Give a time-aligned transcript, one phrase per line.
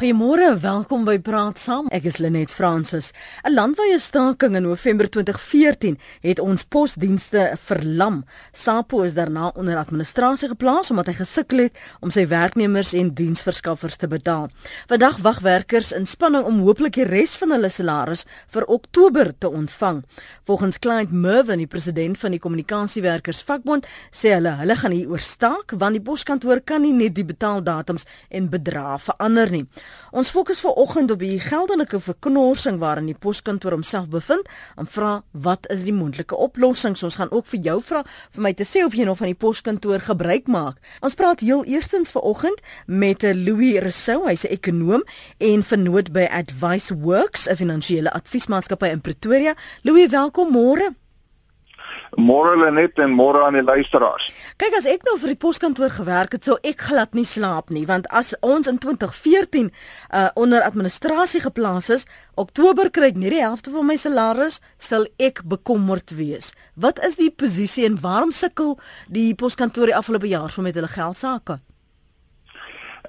[0.00, 1.90] Goeiemôre, welkom by Praat Saam.
[1.92, 3.10] Ek is Lenet Fransis.
[3.44, 8.24] 'n Landwyse staking in November 2014 het ons posdienste verlam.
[8.52, 13.96] SAPO is daarna onder administrasie geplaas omdat hy gesukkel het om sy werknemers en diensverskaffers
[13.96, 14.48] te betaal.
[14.88, 19.48] Vandag wag werkers in spanning om hooplik die res van hulle salaris vir Oktober te
[19.48, 20.04] ontvang.
[20.44, 25.20] Volgens Client Mervin, die president van die kommunikasiewerkers vakbond, sê hulle hulle gaan hier oor
[25.20, 29.66] staak want die poskantoor kan nie net die betaaldatums en bedrae verander nie.
[30.10, 35.68] Ons fokus vanoggend op die geldelike verknorsing waarin die poskantoor homself bevind en vra wat
[35.70, 37.02] is die moontlike oplossings?
[37.06, 38.02] Ons gaan ook vir jou vra
[38.34, 40.80] vir my te sê of jy nog van die poskantoor gebruik maak.
[41.00, 45.02] Ons praat heel eerstens vanoggend met Louis Rousseau, hy's 'n ekonom
[45.38, 49.54] en vernoot by Advice Works, 'n finansiële adviesmaatskappy in Pretoria.
[49.82, 50.94] Louis, welkom môre.
[52.18, 54.32] Môre Lenet en môre aan die luisteraars.
[54.60, 57.86] Kyk as ek nou vir die poskantoor gewerk het, sou ek glad nie slaap nie,
[57.88, 59.70] want as ons in 2014
[60.12, 62.02] uh onder administrasie geplaas is,
[62.36, 66.50] Oktober kry ek net die helfte van my salaris, sal ek bekommerd wees.
[66.76, 68.74] Wat is die posisie en waarom sukkel
[69.08, 71.56] die poskantoor die afgelope jaar so met hulle geld sake?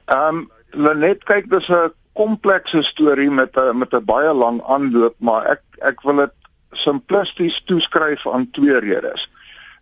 [0.07, 5.19] Ehm um, Lenet kyk dis 'n komplekse storie met 'n met 'n baie lang aanloop,
[5.19, 6.33] maar ek ek wil dit
[6.71, 9.27] simplisties toeskryf aan twee redes.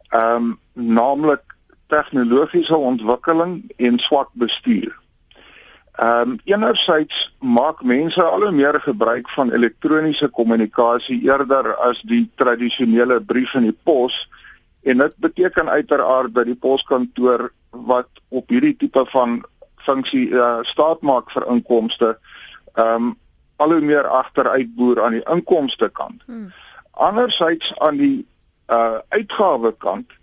[0.09, 1.48] Ehm um, naamlik
[1.89, 4.93] tegnologiese ontwikkeling en swak bestuur.
[5.99, 12.29] Ehm um, enerzijds maak mense al hoe meer gebruik van elektroniese kommunikasie eerder as die
[12.35, 14.29] tradisionele brief en die pos
[14.81, 19.41] en dit beteken uiteraard dat die poskantoor wat op hierdie tipe van
[19.75, 22.13] funksie uh, staat maak vir inkomste
[22.73, 23.17] ehm um,
[23.59, 26.21] al hoe meer agteruitboer aan die inkomste kant.
[26.25, 26.51] Hmm.
[26.91, 28.27] Anderzijds aan die
[28.71, 30.18] uh uitgawe kant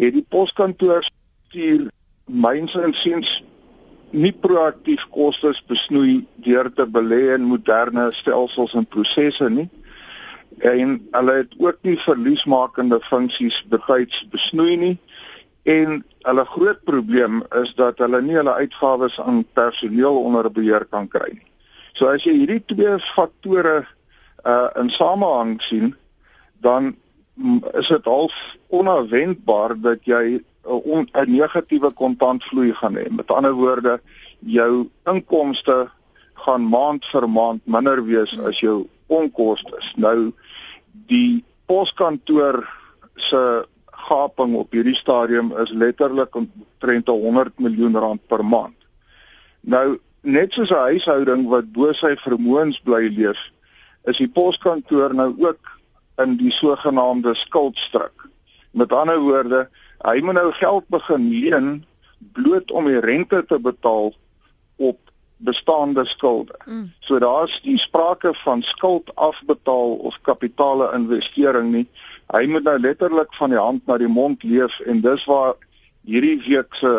[0.00, 1.04] het die poskantoor
[1.48, 1.88] stuur
[2.26, 3.42] myns en seuns
[4.14, 9.66] nie proaktief kostes besnoei deur te belê in moderne stelsels en prosesse nie.
[10.62, 14.94] En hulle het ook nie verliesmakende funksies betyds besnoei nie.
[15.64, 21.08] En hulle groot probleem is dat hulle nie hulle uitgawes aan personeel onder beheer kan
[21.10, 21.50] kry nie.
[21.94, 23.84] So as jy hierdie twee faktore
[24.44, 25.94] uh in samehang sien,
[26.62, 26.94] dan
[27.72, 28.34] is dit half
[28.68, 33.10] onverwendbaar dat jy 'n 'n negatiewe kontantvloei gaan hê.
[33.10, 34.00] Met ander woorde,
[34.38, 35.90] jou inkomste
[36.34, 39.78] gaan maand vir maand minder wees as jou onkoste.
[39.96, 40.32] Nou
[41.06, 42.64] die poskantoor
[43.16, 48.76] se gaping op hierdie stadium is letterlik omtrent 100 miljoen rand per maand.
[49.60, 53.38] Nou net soos 'n huishouding wat bo sy vermoëns bly leef,
[54.04, 55.73] is die poskantoor nou ook
[56.22, 58.28] in die sogenaamde skuldstruk.
[58.70, 59.68] Met ander woorde,
[60.04, 61.84] hy moet nou geld begin leen
[62.32, 64.14] bloot om die rente te betaal
[64.76, 64.98] op
[65.44, 66.54] bestaande skulde.
[66.64, 66.92] Mm.
[67.00, 71.86] So daar's nie sprake van skuld afbetaal of kapitale investering nie.
[72.32, 75.54] Hy moet nou letterlik van die hand na die mond leef en dis waar
[76.04, 76.94] hierdie week se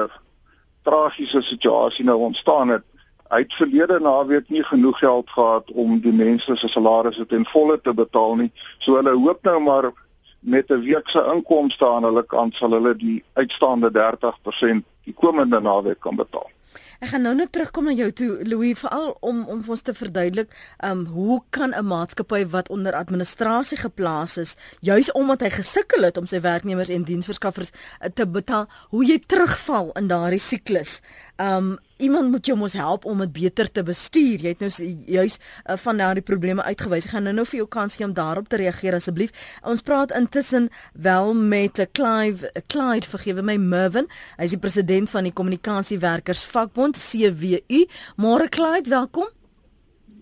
[0.86, 2.86] tragiese situasie nou ontstaan het.
[3.30, 7.80] Hy het verlede naweek nie genoeg geld gehad om die mense se salarisse ten volle
[7.82, 8.52] te betaal nie.
[8.80, 9.92] So hulle hoop nou maar
[10.40, 15.60] met 'n week se inkomste aan hulle kant sal hulle die uitstaande 30% die komende
[15.60, 16.50] naweek kan betaal.
[17.04, 20.54] Ek gaan nou net terugkom na jou toe Louis veral om om ons te verduidelik,
[20.80, 26.04] ehm um, hoe kan 'n maatskappy wat onder administrasie geplaas is, juis omdat hy gesukkel
[26.04, 31.02] het om sy werknemers en diensverskaffers eh, te betaal, hoe jy terugval in daardie siklus.
[31.36, 34.42] Ehm um, iemand moet jou mos help om dit beter te bestuur.
[34.44, 34.72] Jy het nou
[35.16, 37.08] juis uh, van daardie probleme uitgewys.
[37.08, 39.32] Ek gaan nou-nou vir jou kans gee om daarop te reageer asseblief.
[39.64, 44.10] Ons praat intussen wel met uh, Clive uh, Clyde, vergewe my Mervin.
[44.36, 47.86] Hy is die president van die kommunikasiewerkers vakbond CWU.
[48.20, 49.32] Môre Clyde, welkom.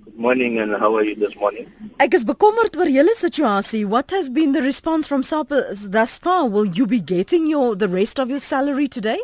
[0.04, 1.66] Good morning and how are you this morning?
[1.98, 3.82] Ek is bekommerd oor julle situasie.
[3.90, 5.56] What has been the response from SAP
[5.90, 6.46] thus far?
[6.54, 9.18] Will you be getting your the rest of your salary today?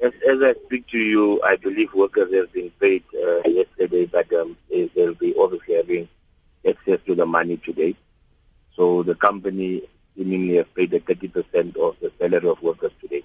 [0.00, 4.32] As, as I speak to you, I believe workers have been paid uh, yesterday, but
[4.32, 6.08] um, they'll be obviously having
[6.66, 7.94] access to the money today.
[8.76, 9.82] So the company
[10.16, 13.22] seemingly has paid the 30% of the salary of workers today.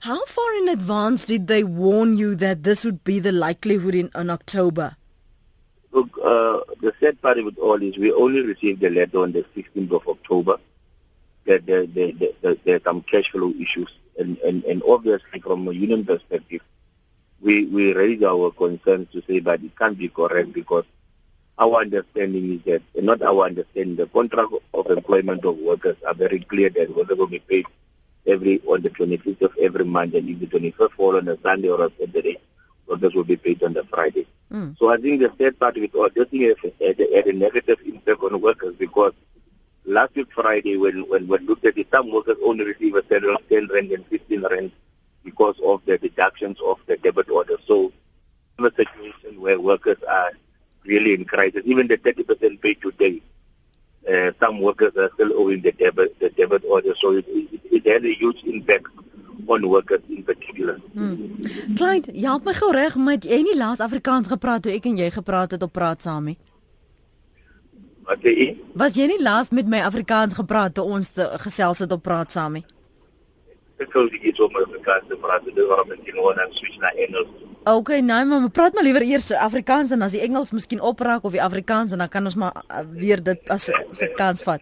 [0.00, 4.10] How far in advance did they warn you that this would be the likelihood in,
[4.14, 4.96] in October?
[5.92, 9.32] Look, uh, the sad part of it all is we only received the letter on
[9.32, 10.58] the 16th of October
[11.46, 12.12] that there, there,
[12.42, 16.60] there, there are some cash flow issues and, and, and obviously from a union perspective,
[17.40, 20.84] we, we raise our concerns to say that it can't be correct because
[21.58, 26.40] our understanding is that, not our understanding, the contract of employment of workers are very
[26.40, 27.66] clear that workers will be paid
[28.26, 31.68] every on the 25th of every month and if the 25th fall on a Sunday
[31.68, 32.38] or a Saturday,
[32.86, 34.26] workers will be paid on the Friday.
[34.50, 34.76] Mm.
[34.78, 38.22] So I think the third part of it all just had, had a negative impact
[38.22, 39.12] on workers because
[39.84, 43.34] last week Friday when when we looked at it, some workers only receive a salary
[43.34, 44.72] of 10 rand and 15 rand
[45.24, 47.56] because of the deductions of the debit order.
[47.66, 47.92] So
[48.58, 50.30] a situation where workers are
[50.84, 51.62] really in crisis.
[51.64, 53.22] Even the 30% pay today,
[54.08, 56.94] uh, some workers are still owing the debit, the debit order.
[56.96, 58.86] So it, it, it has a huge impact
[59.48, 60.80] on workers in particular.
[60.94, 61.16] Hmm.
[61.76, 65.10] Jy het my gou reg met jy nie laas Afrikaans gepraat toe ek en jy
[65.12, 66.38] gepraat het op praat saam nie.
[68.04, 68.48] Wat sê jy?
[68.76, 72.34] Was jy nie laas met my Afrikaans gepraat toe ons te, gesels het op praat
[72.34, 72.64] saam nie?
[73.80, 76.92] Ek sou dit iets om Afrikaans te praat, dit waarom ek nou dan switch na
[77.06, 77.32] Engels.
[77.64, 81.32] Okay, nee, maar praat maar liewer eers Afrikaans en as die Engels miskien opraak of
[81.32, 84.60] die Afrikaans en dan kan ons maar uh, weer dit as 'n kans vat.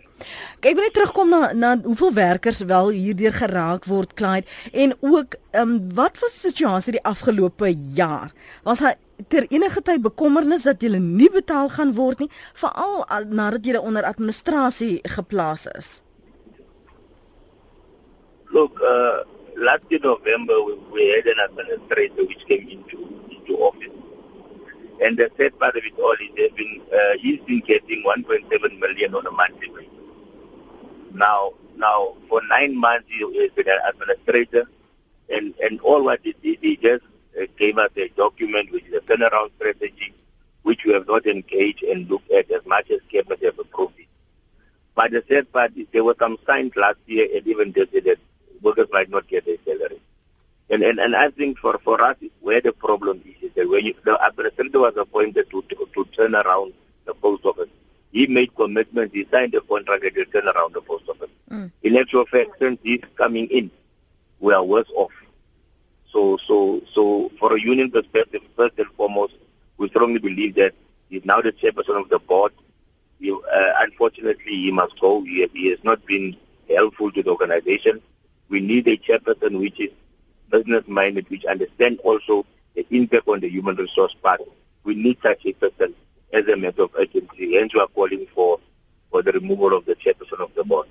[0.61, 5.35] Kyk, wil net terugkom na na hoeveel werkers wel hierdeur geraak word, Clyde, en ook
[5.51, 8.31] ehm um, wat was die situasie die afgelope jaar?
[8.63, 8.95] Was hy
[9.29, 14.05] ter enige tyd bekommernis dat jy nie betaal gaan word nie, veral nadat jy onder
[14.05, 16.03] administrasie geplaas is?
[18.53, 22.99] Look, uh last year November we, we had an administrator which came into
[23.31, 23.89] into office.
[25.03, 28.79] And the third part of it all is they've been uh, he's been getting 1.7
[28.79, 29.89] million on a monthly basis.
[31.13, 34.69] Now, now for nine months he has been an administrator,
[35.29, 37.05] and and all what he did, he just
[37.41, 40.15] uh, gave us a document which is a turnaround strategy,
[40.63, 44.07] which we have not engaged and looked at as much as cabinet have approved it.
[44.95, 48.19] But the third part is there were some signs last year and even this that
[48.63, 50.01] workers might not get their salary.
[50.71, 53.85] And, and, and I think for, for us, where the problem is, is that when
[53.85, 56.73] you, the administrator was appointed to, to, to turn around
[57.05, 57.69] the post office,
[58.11, 61.31] he made commitments, he signed a contract to turn around the post office.
[61.51, 61.71] Mm.
[61.83, 63.71] In actual fact, since he's coming in,
[64.41, 65.13] we are worse off.
[66.11, 69.35] So, so, so for a union perspective, first and foremost,
[69.79, 70.75] we strongly believe that
[71.09, 72.53] he's now the chairperson of the board.
[73.19, 75.23] He, uh, unfortunately, he must go.
[75.23, 76.37] He, he has not been
[76.69, 78.03] helpful to the organization.
[78.53, 79.93] We need a chairperson which is
[80.51, 82.45] business minded, which understands also
[82.75, 84.43] the impact on the human resource part.
[84.85, 85.95] We need such a person
[86.35, 87.55] as a matter of urgency.
[87.57, 88.61] Hence, we are calling for
[89.11, 90.89] for the removal of the chairperson of the board.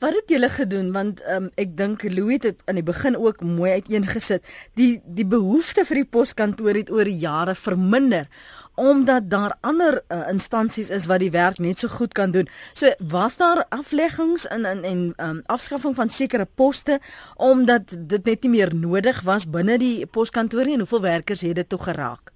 [0.00, 3.70] Wat het julle gedoen want um, ek dink Louis het aan die begin ook mooi
[3.78, 4.44] uiteengesit
[4.76, 8.26] die die behoefte vir die poskantoor het oor jare verminder
[8.74, 12.48] omdat daar ander uh, instansies is wat die werk net so goed kan doen.
[12.72, 17.00] So was daar afleggings in in en um, afskaffing van sekere poste
[17.36, 21.68] omdat dit net nie meer nodig was binne die poskantore en hoeveel werkers het dit
[21.68, 22.32] toe geraak?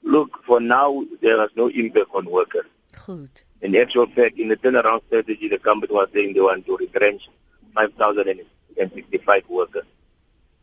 [0.00, 2.66] Look, for now there was no impact on workers.
[3.06, 3.44] Goed.
[3.58, 7.28] In actual fact, in the turnaround strategy, the company was saying they want to retrench
[7.74, 9.86] 5,065 workers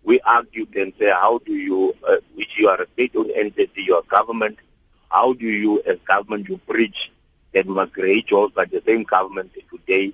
[0.04, 3.96] we argued and say, how do you, uh, which you are a state-owned entity, you
[3.96, 4.58] are government,
[5.10, 7.12] how do you, as government, you preach
[7.54, 10.14] that must create jobs, but the same government today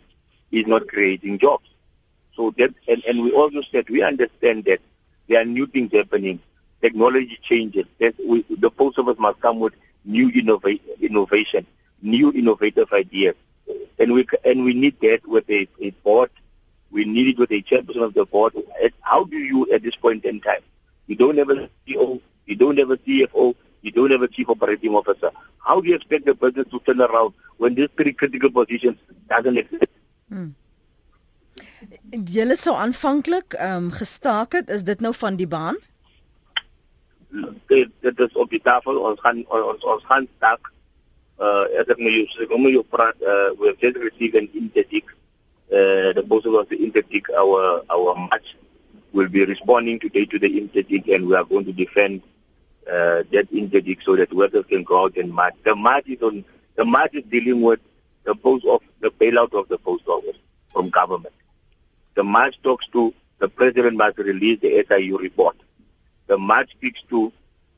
[0.51, 1.67] is not creating jobs.
[2.35, 4.79] So that, and, and we also said we understand that
[5.27, 6.39] there are new things happening,
[6.81, 9.73] technology changes, that we, the post office must come with
[10.05, 11.65] new innova- innovation,
[12.01, 13.35] new innovative ideas,
[13.97, 16.29] and we and we need that with a, a board
[16.91, 18.53] we need it with a chairperson of the board.
[19.01, 20.61] How do you, at this point in time,
[21.07, 24.49] you don't have a CEO, you don't have a CFO, you don't have a chief
[24.49, 25.31] operating officer.
[25.59, 28.97] How do you expect the business to turn around when these three critical positions
[29.29, 29.91] doesn't exist?
[30.29, 30.49] Hmm.
[32.11, 35.77] Julle sou aanvanklik ehm um, gestaak het, is dit nou van die baan?
[37.71, 40.71] Dit dit is op die tafel ons gaan ons ons gaan staak.
[41.37, 45.15] Uh ek het nou jy kom jy praat uh we have just received an interdict
[45.71, 48.55] uh, the interdict, our our match
[49.11, 52.21] will be responding today to the interdict, and we are going to defend
[52.87, 55.55] uh, that interdict so that workers can go out and march.
[55.63, 56.45] The march is on
[56.75, 57.79] the march is dealing with
[58.23, 60.37] the post of the bailout of the post office
[60.69, 61.33] from government.
[62.15, 65.55] The march talks to the president must release the SIU report.
[66.27, 67.31] The march speaks to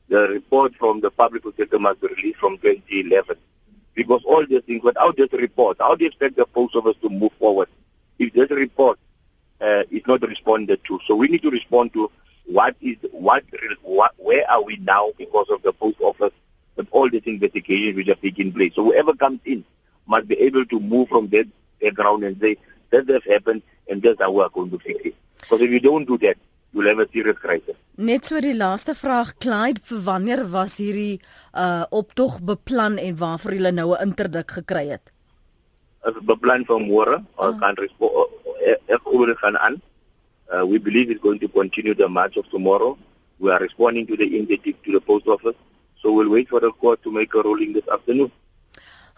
[0.08, 3.36] the report from the public protector must be released from 2011.
[3.94, 7.08] Because all these things, without this report, how do you expect the post office to
[7.08, 7.68] move forward?
[8.22, 8.98] If this report
[9.60, 11.00] uh, is not responded to.
[11.06, 12.10] So we need to respond to
[12.46, 13.44] what is what,
[13.82, 16.34] what where are we now because of the post office
[16.76, 18.74] with all these investigations which are taking place.
[18.74, 19.64] So whoever comes in
[20.06, 21.46] must be able to move from that,
[21.80, 22.56] that ground and say
[22.90, 25.14] that has happened and that's how we are going to fix it.
[25.40, 26.36] Because if you don't do that,
[26.72, 27.76] you'll have a serious crisis.
[27.98, 31.20] Net so die laaste vraag Clyde vir wanneer was hierdie
[31.52, 35.11] uh optog beplan en waarvoor hulle nou 'n interdik gekry het?
[36.06, 37.76] As beplan vir môre ons kan
[38.96, 39.80] ek oor gaan aan
[40.52, 42.96] uh, we believe it's going to continue the march of tomorrow
[43.42, 45.56] We are responding to the indicative to the post office.
[46.00, 48.30] So we'll wait for the court to make a ruling this afternoon.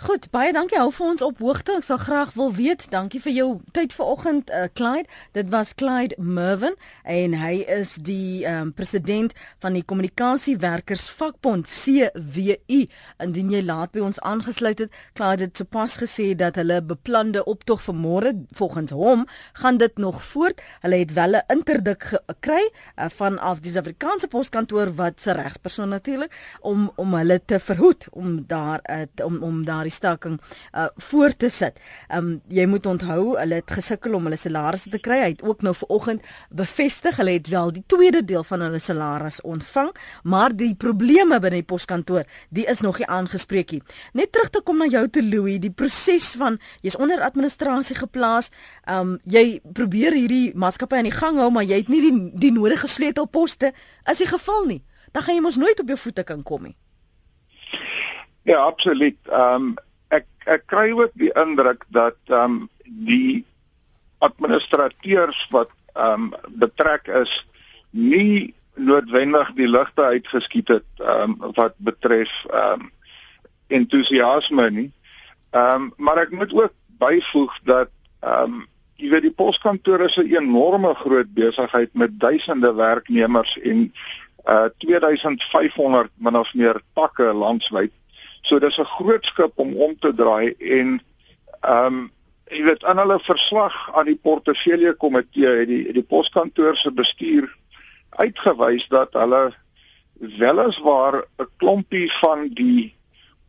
[0.04, 0.76] Goed, baie dankie.
[0.76, 1.78] Hou vir ons op hoogte.
[1.78, 2.82] Ek sal graag wil weet.
[2.92, 5.08] Dankie vir jou tyd vanoggend, uh, Clyde.
[5.32, 6.74] Dit was Clyde Mervin
[7.08, 9.32] en hy is die um, president
[9.64, 12.82] van die Kommunikasiewerkers Vakbond CWU.
[13.24, 17.80] Indien jy laat by ons aangesluit het, Clyde het sopas gesê dat hulle beplande optog
[17.86, 19.24] vir môre volgens hom
[19.62, 20.60] gaan dit nog voort.
[20.84, 26.36] Hulle het wel 'n interdik gekry uh, vanaf die Suid-Afrikaanse poskantoor wat se regspersoon natuurlik
[26.60, 30.40] om om hulle te verhoed om daar uh, om om daar staking
[30.72, 31.78] uh voor te sit.
[32.14, 35.20] Um jy moet onthou, hulle het gesukkel om hulle salarisse te kry.
[35.22, 39.40] Hy het ook nou vanoggend bevestig hulle het wel die tweede deel van hulle salaris
[39.42, 43.82] ontvang, maar die probleme binne die poskantoor, die is nog nie aangespreek nie.
[44.12, 48.50] Net terug te kom na jou te Louis, die proses van jy's onder administrasie geplaas.
[48.90, 52.14] Um jy probeer hierdie maatskappy aan die gang hou, maar jy het nie die
[52.46, 53.72] die nodige sleutelposte
[54.04, 54.82] as die geval nie.
[55.14, 56.76] Dan gaan jy mos nooit op jou voete kan kom nie.
[58.44, 59.16] Ja, absoluut.
[59.32, 59.74] Ehm um,
[60.12, 63.44] ek ek kry ook die indruk dat ehm um, die
[64.18, 67.32] administrateurs wat ehm um, betrek is
[67.90, 72.92] nie noodwendig die ligte uitgeskiet het ehm um, wat betref ehm um,
[73.66, 74.90] entoesiasme nie.
[75.50, 78.62] Ehm um, maar ek moet ook byvoeg dat ehm um,
[79.00, 83.92] jy weet die poskantoor is 'n enorme groot besigheid met duisende werknemers en
[84.44, 87.92] uh 2500 min of meer takke landwyd.
[88.44, 91.00] So dis 'n groot skip om om te draai en
[91.60, 92.10] ehm um,
[92.52, 97.48] jy weet aan hulle verslag aan die portefeulje komitee het die die poskantoor se bestuur
[98.20, 99.54] uitgewys dat hulle
[100.38, 102.94] weliswaar 'n klompie van die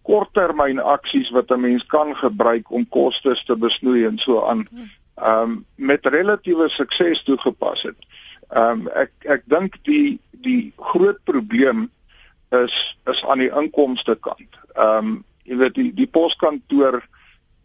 [0.01, 4.67] korttermyn aksies wat 'n mens kan gebruik om kostes te besnoei en so aan
[5.15, 7.99] ehm um, met relatiewe sukses toegepas het.
[8.49, 11.89] Ehm um, ek ek dink die die groot probleem
[12.63, 14.59] is is aan die inkomste kant.
[14.73, 17.03] Ehm um, jy weet die die poskantoor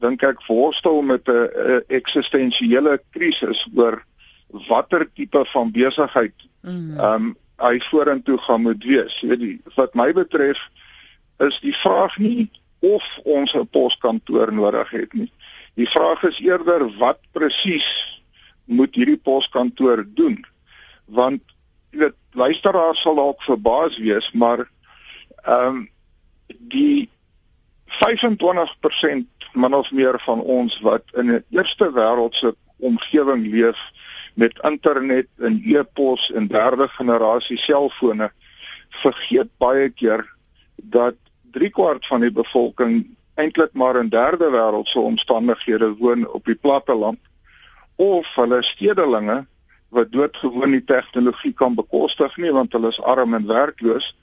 [0.00, 4.02] dink ek worstel met 'n eksistensiële krisis oor
[4.68, 6.98] watter tipe van besigheid mm.
[6.98, 9.20] ehm um, hy vorentoe gaan moet wees.
[9.20, 10.60] Jy weet die, wat my betref
[11.44, 12.48] is die vraag nie
[12.80, 15.32] of ons 'n poskantoor nodig het nie.
[15.74, 17.88] Die vraag is eerder wat presies
[18.64, 20.44] moet hierdie poskantoor doen?
[21.04, 21.42] Want
[21.90, 24.68] jy weet luisteraars sal dalk verbaas wees, maar
[25.44, 25.88] ehm um,
[26.58, 27.08] die
[27.90, 33.78] 25% min of meer van ons wat in 'n eerste wêreldse omgewing leef
[34.34, 38.30] met internet en e-pos en derde generasie selfone
[38.88, 40.24] vergeet baie keer
[40.76, 41.16] dat
[41.52, 46.94] 3 kwart van die bevolking eintlik maar in derde wêreldse omstandighede woon op die platte
[46.94, 47.18] land
[47.96, 49.46] of hulle stedelinge
[49.88, 54.14] wat doodgewoon die tegnologie kan bekostig nie want hulle is arm en werkloos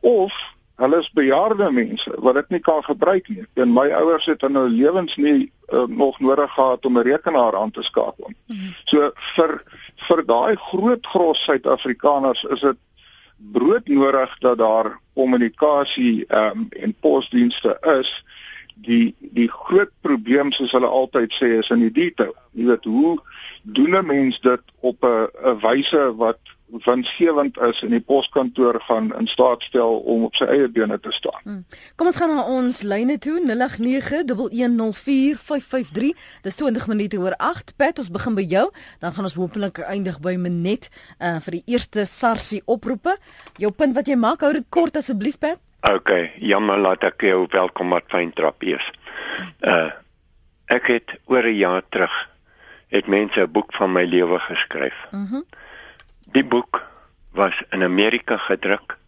[0.00, 0.34] of
[0.78, 3.44] hulle is bejaarde mense wat dit nie kan gebruik nie.
[3.58, 7.56] En my ouers het in hulle lewens nie uh, nog nodig gehad om 'n rekenaar
[7.56, 8.30] aan te skakel.
[8.46, 8.74] Mm -hmm.
[8.84, 9.62] So vir
[10.08, 12.76] vir daai groot gros Suid-Afrikaners is dit
[13.36, 18.24] broodnodig dat daar kommunikasie um, en posdienste is.
[18.74, 22.34] Die die groot probleem soos hulle altyd sê is in die detail.
[22.50, 23.18] Jy weet hoe
[23.62, 26.38] doen 'n mens dit op 'n 'n wyse wat
[26.84, 31.12] winsgewend is en die poskantoor gaan in staat stel om op sy eie bene te
[31.12, 31.40] staan.
[31.42, 31.64] Hmm.
[31.96, 33.52] Kom ons gaan na ons lyne toe 0891104553.
[36.44, 37.76] Dis 20 minute oor 8.
[37.80, 38.66] Pat, ons begin by jou,
[39.00, 40.84] dan gaan ons hopelik eindig by Minet
[41.18, 43.16] uh vir die eerste SARSie oproepe.
[43.62, 45.58] Jou punt wat jy maak, hou dit kort asseblief, Pat.
[45.86, 46.10] OK,
[46.42, 48.92] jammer laat ek jou welkom wat fyn trap eers.
[49.62, 49.90] Uh
[50.68, 52.12] ek het oor 'n jaar terug
[52.92, 55.06] het mense 'n boek van my lewe geskryf.
[55.12, 55.34] Mhm.
[55.34, 55.44] Mm
[56.32, 56.82] Die boek
[57.32, 58.98] was in Amerika gedruk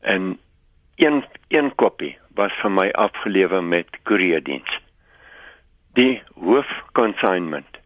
[0.00, 0.38] en
[0.96, 4.80] een een kopie was vir my afgelewer met koerierdiens.
[5.92, 7.80] Die hoof consignment.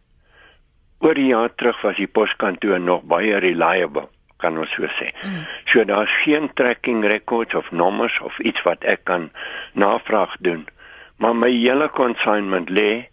[0.99, 4.05] Oor die jaar terug was die poskantoor nog baie reliable,
[4.37, 5.09] kan ons so sê.
[5.11, 5.41] Mm.
[5.65, 9.31] So daar's geen tracking records of nommers of iets wat ek kan
[9.73, 10.67] navraag doen.
[11.17, 13.07] Maar my hele consignment lê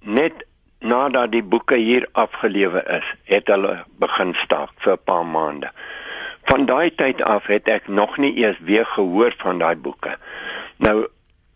[0.00, 0.46] net
[0.80, 5.70] nadat die boeke hier afgelewe is, het hulle begin staak vir 'n paar maande.
[6.44, 10.16] Van daai tyd af het ek nog nie eers weer gehoor van daai boeke.
[10.76, 11.06] Nou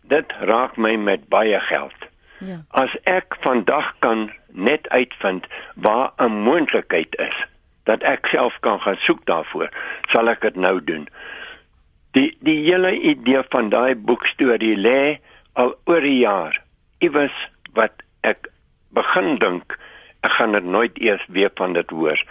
[0.01, 2.09] dit raak my met baie geld.
[2.37, 2.61] Ja.
[2.69, 7.47] As ek vandag kan net uitvind waar 'n moontlikheid is
[7.83, 9.69] dat ek self kan gaan soek daarvoor,
[10.07, 11.07] sal ek dit nou doen.
[12.11, 15.19] Die die hele idee van daai boekstorie lê
[15.53, 16.63] al oor 'n jaar
[16.97, 17.91] iewers wat
[18.21, 18.49] ek
[18.95, 19.77] begin dink
[20.25, 22.21] ek gaan dit nooit eers weer van dit hoor.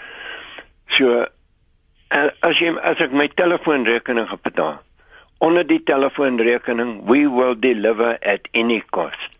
[0.90, 4.80] So uh, as jy as ek my telefoonrekening betaal
[5.44, 9.30] onder die telefoonrekening we will deliver at any cost.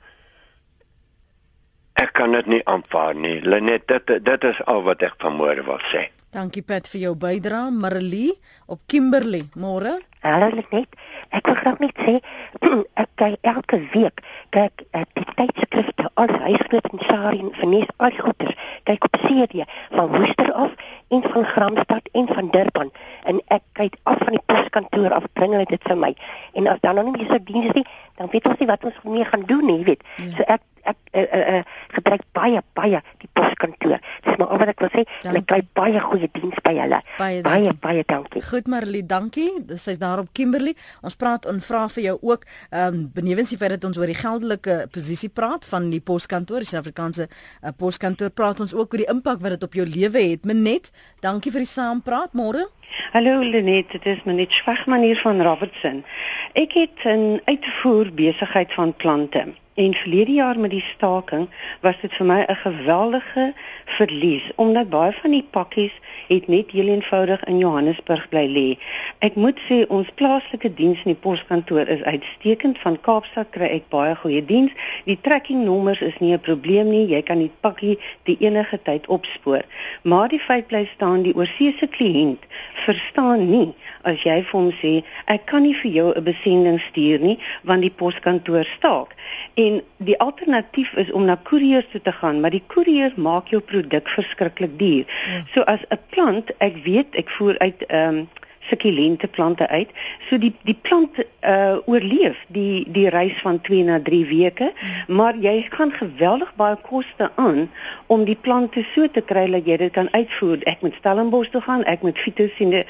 [1.95, 3.39] Ek kan dit nie aanvaar nie.
[3.47, 6.09] Lenet dit dit is al wat ek vanmôre wil sê.
[6.35, 7.71] Dankie Pat vir jou bydrae.
[7.71, 8.35] Marilee
[8.67, 10.89] op Kimberley môre Hallo net.
[11.37, 12.15] Ek wil graag net sê
[13.03, 14.23] ek kyk elke week
[14.57, 18.57] kyk ek die tydskrifte al huisgenoot en Sharin vernees al goeders.
[18.89, 20.73] Kyk op CD van Woester af
[21.13, 22.95] en van Gramstad en van Durban
[23.29, 26.15] en ek kyk af van die poskantoor af bring hulle dit vir my.
[26.57, 27.85] En as dan nog nie so diens nie,
[28.17, 30.09] dan weet ons nie wat ons mee gaan doen nie, weet.
[30.17, 30.37] Ja.
[30.39, 31.61] So ek ek uh, uh,
[31.97, 34.01] gebruik baie baie die poskantoor.
[34.27, 35.41] Dis maar wat ek wil sê, dankie.
[35.41, 37.01] ek kry baie goeie diens by hulle.
[37.17, 38.43] Baie baie, baie dankie.
[38.45, 39.49] Goed Marlie, dankie.
[39.65, 40.75] Dis sy's daar op Kimberley.
[41.03, 44.11] Ons praat en vra vir jou ook ehm um, benewens die feit dat ons oor
[44.11, 49.03] die geldelike posisie praat van die poskantoor, die Suid-Afrikaanse uh, poskantoor, praat ons ook oor
[49.05, 50.45] die impak wat dit op jou lewe het.
[50.45, 50.91] Menet,
[51.21, 52.69] dankie vir die saampraat môre.
[52.95, 56.05] Hallo Lenet, dit is Menet Schwagman hier van Robertson.
[56.53, 59.45] Ek het 'n uitvoer besigheid van plante.
[59.75, 61.49] En verlede jaar met die staking
[61.81, 63.53] was dit vir my 'n geweldige
[63.85, 65.93] verlies omdat baie van die pakkies
[66.29, 68.79] het net heel eenvoudig in Johannesburg bly lê.
[69.19, 72.79] Ek moet sê ons plaaslike diens in die poskantoor is uitstekend.
[72.79, 74.73] Van Kaapstad kry ek baie goeie diens.
[75.05, 77.07] Die tracking nommers is nie 'n probleem nie.
[77.07, 79.63] Jy kan die pakkie die enige tyd opspoor.
[80.03, 82.43] Maar die feit bly staan die oorseese kliënt
[82.87, 83.75] verstaan nie
[84.11, 84.93] as jy vir hom sê
[85.35, 89.15] ek kan nie vir jou 'n besending stuur nie want die poskantoor staak.
[89.55, 93.61] En die alternatief is om na koeriers toe te gaan, maar die koerier maak jou
[93.61, 95.05] produk verskriklik duur.
[95.05, 95.45] Ja.
[95.55, 98.29] So as 'n plant, ek weet ek voer uit ehm um,
[98.69, 99.91] sukulente plante uit.
[100.29, 105.05] So die die plant uh oorleef die die reis van 2 na 3 weke, ja.
[105.09, 107.71] maar jy gaan geweldig baie koste aan
[108.07, 110.65] om die plante so te kry dat jy dit kan uitvoer.
[110.71, 112.85] Ek moet Stellenbosch toe gaan, ek moet fitosine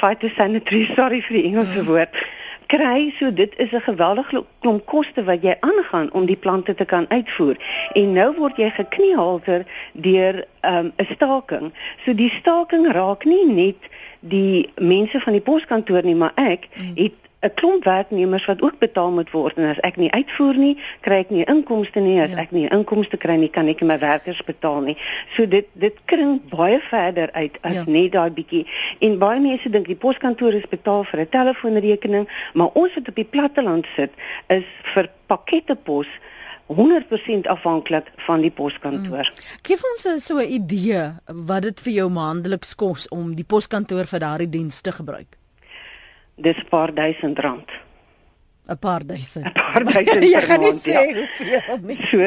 [0.00, 1.88] phytosanitary sorry vir die Engelse ja.
[1.88, 2.22] woord
[2.70, 6.84] kry so dit is 'n geweldige klomp koste wat jy aangaan om die plante te
[6.84, 7.56] kan uitvoer
[7.92, 11.72] en nou word jy gekniehalter deur um, 'n um, staking
[12.04, 13.90] so die staking raak nie net
[14.20, 16.92] die mense van die poskantoor nie maar ek mm.
[16.94, 20.74] het 'n klomp werknemers wat ook betaal moet word en as ek nie uitvoer nie,
[21.00, 22.18] kry ek nie inkomste nie.
[22.20, 22.42] As ja.
[22.44, 24.96] ek nie inkomste kry nie, kan ek my werkers betaal nie.
[25.36, 27.86] So dit dit kring baie verder uit as ja.
[27.86, 28.66] net daai bietjie.
[29.00, 33.16] En baie mense dink die poskantoor is betaal vir 'n telefoonrekening, maar ons wat op
[33.16, 34.12] die platteland sit,
[34.48, 36.08] is vir pakkette pos
[36.68, 39.26] 100% afhanklik van die poskantoor.
[39.32, 39.58] Mm.
[39.62, 44.20] Geef ons so 'n idee wat dit vir jou maandeliks kos om die poskantoor vir
[44.20, 45.39] daardie diens te gebruik
[46.40, 47.68] dis 'n paar duisend rand.
[48.68, 49.46] 'n paar duisend.
[49.46, 50.84] 'n paar duisend per maand.
[50.84, 51.60] Ja.
[52.10, 52.20] So,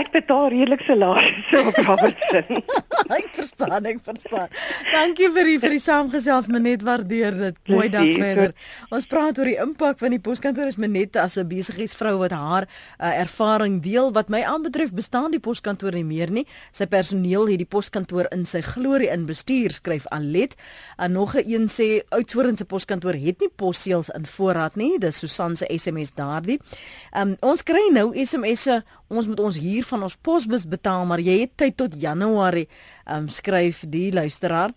[0.00, 2.62] ek betaal redelik salarisse op Robertson.
[3.18, 4.48] ek verstaan, ek verstaan.
[4.92, 7.58] Dankie vir die vir die saamgesels, Menet, waardeer dit.
[7.72, 8.54] Mooi dag verder.
[8.94, 12.68] Ons praat oor die impak van die poskantoor is Menet as 'n besigheidsvrou wat haar
[12.68, 14.12] uh, ervaring deel.
[14.12, 16.46] Wat my aanbetref, bestaan die poskantoor nie meer nie.
[16.70, 20.54] Sy personeel het die poskantoor in sy glorie in bestuur, skryf Alet.
[20.96, 24.98] En nog 'n een sê Oudtshoorn se poskantoor het nie posseels in voorraad nie.
[24.98, 26.58] Dis Susan se SMS daardie.
[27.16, 31.40] Um, ons kry nou SMS'e, ons moet ons huur van ons posbus betaal, maar jy
[31.42, 32.68] het tyd tot Januarie
[33.06, 34.76] um, skryf die luisteraar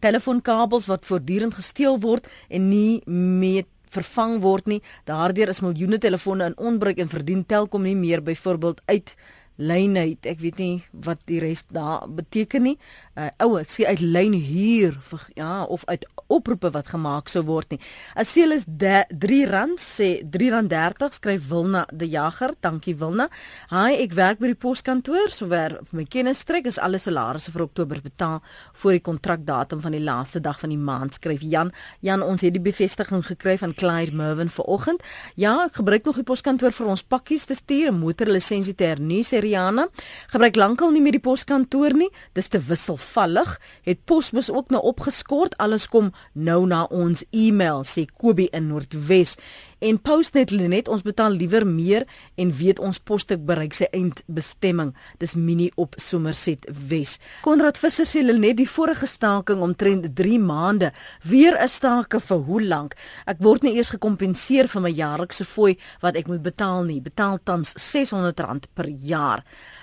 [0.00, 4.80] telefoonkabels wat voortdurend gesteel word en nie met vervang word nie.
[5.08, 9.16] Daardeur is miljoene telefone in onbruik en verdien Telkom nie meer byvoorbeeld uit
[9.56, 10.26] lyne uit.
[10.26, 12.76] Ek weet nie wat die res daar beteken nie.
[13.18, 17.42] Uh ou, ek sê uit lyn huur vir ja of uit oproepe wat gemaak sou
[17.44, 17.80] word nie.
[18.16, 22.54] As seel is R3 sê R3.30 skryf Wilna die Jager.
[22.64, 23.28] Dankie Wilna.
[23.72, 28.00] Hi, ek werk by die poskantoor, sover vir my kennisstrek is alle salarisse vir Oktober
[28.02, 28.40] betaal
[28.80, 31.72] voor die kontrakdatum van die laaste dag van die maand skryf Jan.
[32.00, 35.04] Jan, ons het die bevestiging gekry van Clyde Mervin vanoggend.
[35.36, 39.20] Ja, ek gebruik nog die poskantoor vir ons pakkies te stuur, 'n motorlisensie te hernu
[39.22, 39.88] sê Rihanna.
[40.32, 42.10] Gebruik lankal nie meer die poskantoor nie.
[42.38, 43.58] Dis te wisselvallig.
[43.86, 45.56] Het posbus ook nou opgeskort.
[45.62, 49.36] Alles kom nou na ons e-mail sê Kobie in Noordwes.
[49.82, 52.04] En Postnet Lenet, ons betaal liewer meer
[52.38, 54.92] en weet ons posstuk bereik sy eindbestemming.
[55.18, 57.16] Dis Mini op Somerset Wes.
[57.42, 60.92] Konrad Visser sê Lenet die vorige staking omtrent 3 maande.
[61.26, 62.94] Weer 'n stake vir hoe lank?
[63.26, 67.00] Ek word nie eers gekompenseer vir my jaarlikse fooi wat ek moet betaal nie.
[67.00, 69.42] Betaal tans R600 per jaar.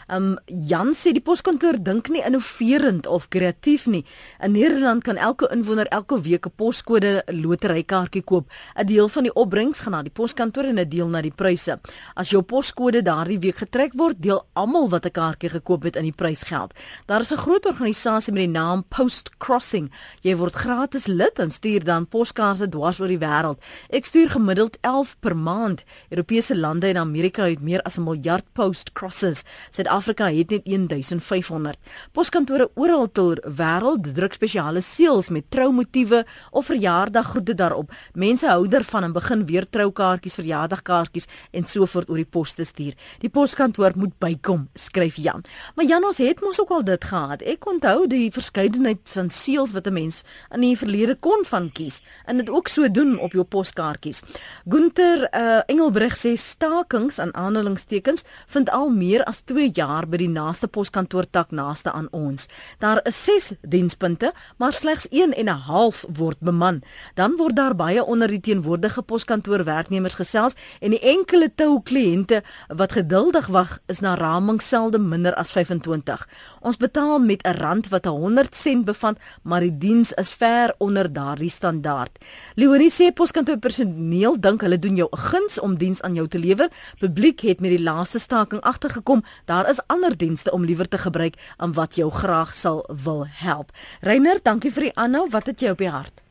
[0.10, 4.02] Um Jan sê die poskantoor dink nie innoverend of kreatief nie.
[4.42, 8.50] In Nederland kan elke inwoner elke week 'n poskode loterykaartjie koop.
[8.76, 11.80] 'n Deel van die opbrengs gaan na die poskantoor en 'n deel na die pryse.
[12.16, 16.04] As jou poskode daardie week getrek word, deel almal wat 'n kaartjie gekoop het in
[16.04, 16.74] die prysgeld.
[17.06, 19.92] Daar is 'n groot organisasie met die naam Post Crossing.
[20.22, 23.60] Jy word gratis lid en stuur dan poskaarte dwars oor die wêreld.
[23.90, 25.84] Ek stuur gemiddeld 11 per maand.
[26.10, 29.44] Europese lande en Amerika het meer as 'n miljard post crosses.
[29.70, 31.78] Suid-Afrika het net 1500.
[32.12, 37.92] Poskantore oral ter wêreld druk spesiale seels met troumotiewe of verjaardaggroete daarop.
[38.14, 42.64] Mense hou daarvan en begin weer troukaartjies, verjaardagkaartjies en so voort oor die pos te
[42.64, 42.94] stuur.
[43.20, 45.44] Die poskantoor moet bykom, skryf Jan.
[45.76, 47.42] Maar Jan ons het mos ook al dit gehad.
[47.42, 52.02] Ek onthou die verskeidenheid van seels wat 'n mens in die verlede kon van kies
[52.26, 54.24] en dit ook so doen op jou poskaartjies.
[54.70, 60.30] Gunter uh, Engelbreg sê stakings aan aanhalingstekens vind al meer as 2 jaar by die
[60.30, 62.48] naaste poskantoor tak naaste aan ons.
[62.80, 66.82] Daar is 6 dienspunte, maar slegs 1 en 'n half word beman.
[67.16, 72.44] Dan word daar baie onder die teenwoordige poskantoor werknemers gesels en die enkele tou kliënte
[72.68, 76.28] wat geduldig wag is na raming selde minder as 25.
[76.62, 80.76] Ons betaal met 'n rand wat 'n 100 sent bevat, maar die diens is ver
[80.78, 82.12] onder daardie standaard.
[82.56, 86.40] Leonie sê poskantoor personeel dink hulle doen jou 'n guns om diens aan jou te
[86.40, 86.70] lewer.
[87.00, 91.36] Publiek het met die laaste staking agtergekom, daar is ander dienste om liewer te gebruik
[91.58, 93.72] aan wat jou graag sal wil help.
[94.02, 95.30] Reiner, dankie vir die aanhou.
[95.30, 96.24] Wat het jy op die hart?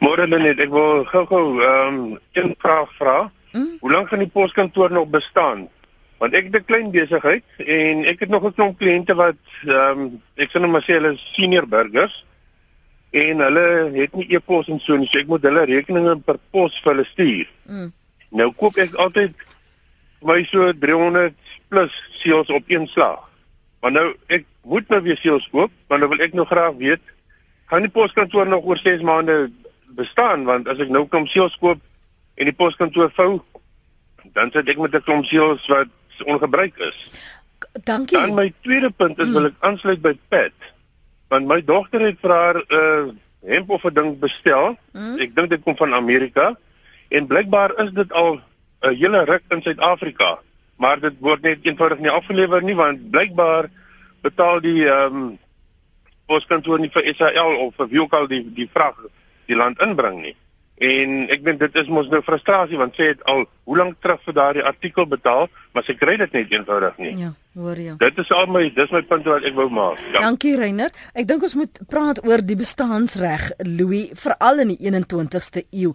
[0.00, 3.30] Môre net, ek wil gou-gou ehm um, 'n vraag vra.
[3.52, 3.76] Mm?
[3.80, 5.68] Hoe lank gaan die poskantoor nog bestaan?
[6.22, 10.00] Want ek het 'n klein besigheid en ek het nog 'n klomp kliënte wat ehm
[10.00, 12.24] um, ek sê nou maar sê hulle is senior burgers
[13.10, 16.80] en hulle het nie e-pos en so nie, so ek moet hulle rekeninge per pos
[16.82, 17.48] vir hulle stuur.
[17.66, 17.92] Mm.
[18.30, 19.34] Nou koop ek altyd
[20.22, 21.34] my so 300
[21.68, 23.28] plus seels op een slag.
[23.80, 27.02] Maar nou ek moet nou weer seels koop, want nou wil ek nog graag weet
[27.72, 29.50] gaan die poskantoor nog oor 6 maande
[29.96, 31.80] bestaan want as ek nou kom seels koop
[32.36, 33.40] en die poskantoor vou
[34.36, 35.88] dan sit ek met 'n klomp seels wat
[36.24, 37.06] ongebruik is.
[37.84, 38.18] Dankie.
[38.18, 39.32] Dan my tweede punt is mm.
[39.32, 40.70] wil ek aansluit by Pat
[41.32, 43.12] want my dogter het vir haar 'n uh,
[43.54, 44.76] hemp of 'n ding bestel.
[44.92, 45.18] Mm.
[45.18, 46.56] Ek dink dit kom van Amerika
[47.08, 48.40] en blykbaar is dit al
[48.82, 50.38] 'n hele ruk in Suid-Afrika,
[50.76, 53.70] maar dit word net eenvoudig nie afgelewer nie want blykbaar
[54.22, 55.38] betaal die ehm um,
[56.26, 58.96] poskantoor nie vir SAL of vir wie ook al die die vrag
[59.46, 60.36] die land inbring nie.
[60.82, 64.22] En ek dink dit is mos nou frustrasie want sê dit al hoe lank terug
[64.24, 67.14] vir daardie artikel betaal, maar sy kry dit net eenvoudig nie.
[67.26, 67.94] Ja hoor jy.
[68.00, 70.00] Dit is al my dis my punt wat ek wou maak.
[70.14, 70.24] Ja.
[70.24, 70.92] Dankie Reiner.
[71.18, 75.92] Ek dink ons moet praat oor die bestaansreg Louis veral in die 21ste eeu.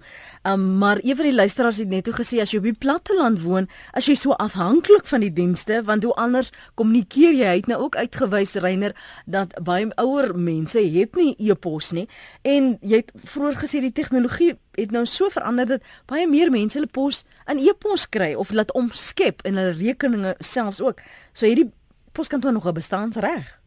[0.48, 3.42] Um, maar een van die luisteraars het net toe gesê as jy op die platteland
[3.44, 7.48] woon, as jy so afhanklik van die dienste, want hoe anders kommunikeer jy?
[7.48, 8.94] Hy het nou ook uitgewys Reiner
[9.26, 12.08] dat baie ouer mense het nie e-pos nie
[12.46, 16.78] en jy het vroeër gesê die tegnologie het nou so verander dat baie meer mense
[16.78, 21.02] hulle pos in e-pos kry of laat omskep en hulle rekeninge selfs ook.
[21.34, 21.72] So hierdie
[22.12, 23.60] poskantoor nog 'n bestaansreg.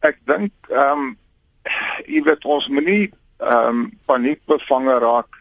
[0.00, 1.18] Ek dink ehm um,
[2.06, 5.32] jy weet ons moenie ehm um, paniekbevange raak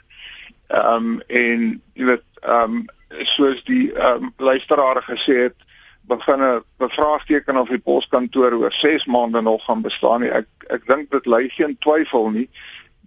[0.67, 2.85] ehm um, en jy weet ehm um,
[3.23, 5.65] soos die ehm um, luisteraar gesê het
[6.07, 10.29] begin 'n bevraagteken of die poskantoor oor 6 maande nog gaan bestaan nie.
[10.29, 12.49] Ek ek dink dit lei geen twyfel nie.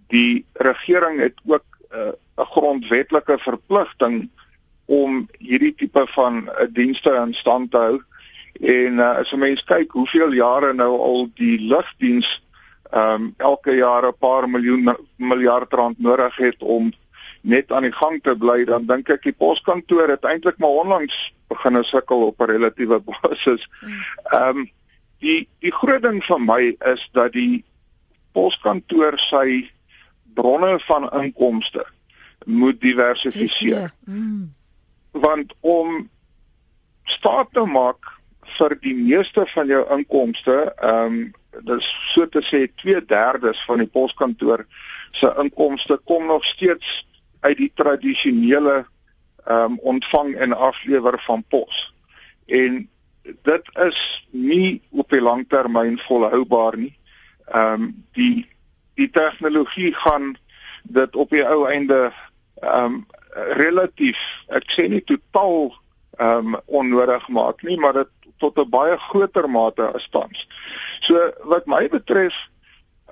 [0.07, 2.13] Die regering het ook eh, 'n uh,
[2.45, 4.29] grondwetlike verpligting
[4.85, 7.97] om hierdie tipe van uh, dienste in stand te hou.
[8.59, 12.41] En uh, as 'n mens kyk hoeveel jare nou al die lugdiens
[12.91, 16.93] ehm um, elke jaar 'n paar miljoen miljard rand nodig het om
[17.41, 21.33] net aan die gang te bly, dan dink ek die poskantoor het eintlik maar onlangs
[21.47, 23.69] begin sukkel op 'n relatiewe basis.
[24.31, 24.69] Ehm um,
[25.19, 27.63] die die groot ding vir my is dat die
[28.31, 29.69] poskantoor sy
[30.33, 31.85] bronne van inkomste
[32.49, 33.93] moet diversifiseer.
[34.05, 34.57] Mm
[35.11, 36.09] want om
[37.03, 38.17] staat te maak
[38.57, 41.19] vir die meeste van jou inkomste, ehm um,
[41.65, 44.65] dis so te sê 2/3 van die poskantoor
[45.11, 47.07] se inkomste kom nog steeds
[47.39, 48.85] uit die tradisionele
[49.45, 51.93] ehm um, ontvang en aflewer van pos.
[52.45, 52.89] En
[53.23, 56.97] dit is nie op die langtermyn volhoubaar nie.
[57.47, 58.47] Ehm um, die
[58.93, 60.37] die tegnologie gaan
[60.83, 62.11] dit op die ou einde
[62.61, 63.05] ehm um,
[63.55, 64.19] relatief
[64.49, 65.71] ek sê nie totaal
[66.19, 70.47] ehm um, onnodig maak nie maar dit tot 'n baie groter mate as tans.
[70.99, 72.35] So wat my betref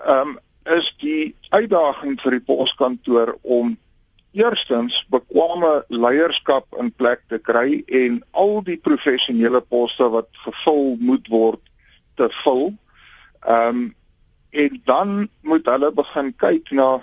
[0.06, 0.40] ehm um,
[0.78, 3.78] is die uitdaging vir die poskantoor om
[4.32, 11.28] eerstens bekwame leierskap in plek te kry en al die professionele poste wat gevul moet
[11.28, 11.64] word
[12.16, 12.74] te vul.
[13.46, 13.96] Ehm um,
[14.50, 17.02] en dan moet hulle begin kyk na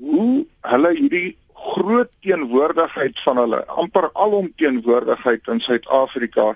[0.00, 6.52] hoe hulle hierdie groot teenwoordigheid van hulle amper alom teenwoordigheid in Suid-Afrika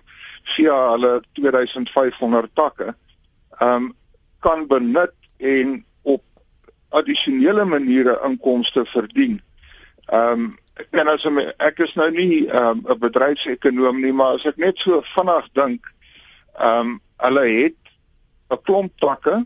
[0.55, 2.95] via hulle 2500 takke
[3.59, 3.89] ehm um,
[4.41, 6.23] kan benut en op
[6.97, 9.41] addisionele maniere inkomste verdien.
[10.07, 10.59] Ehm um,
[10.97, 11.27] en as
[11.59, 15.49] ek is nou nie ehm, 'n um, bedryfsekonoom nie, maar as ek net so vinnig
[15.53, 15.93] dink,
[16.57, 17.81] ehm um, hulle het
[18.51, 19.45] 'n klomp takke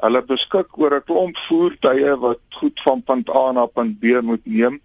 [0.00, 4.46] Hulle beskik oor 'n klomp voertuie wat goed van punt A na punt B moet
[4.46, 4.80] neem.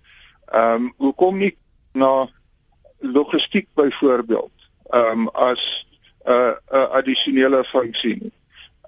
[0.54, 1.58] Ehm um, hoekom nie
[1.94, 2.28] na
[3.00, 4.52] logistiek byvoorbeeld
[4.90, 5.86] ehm um, as
[6.26, 8.32] 'n uh, 'n uh, addisionele funksie.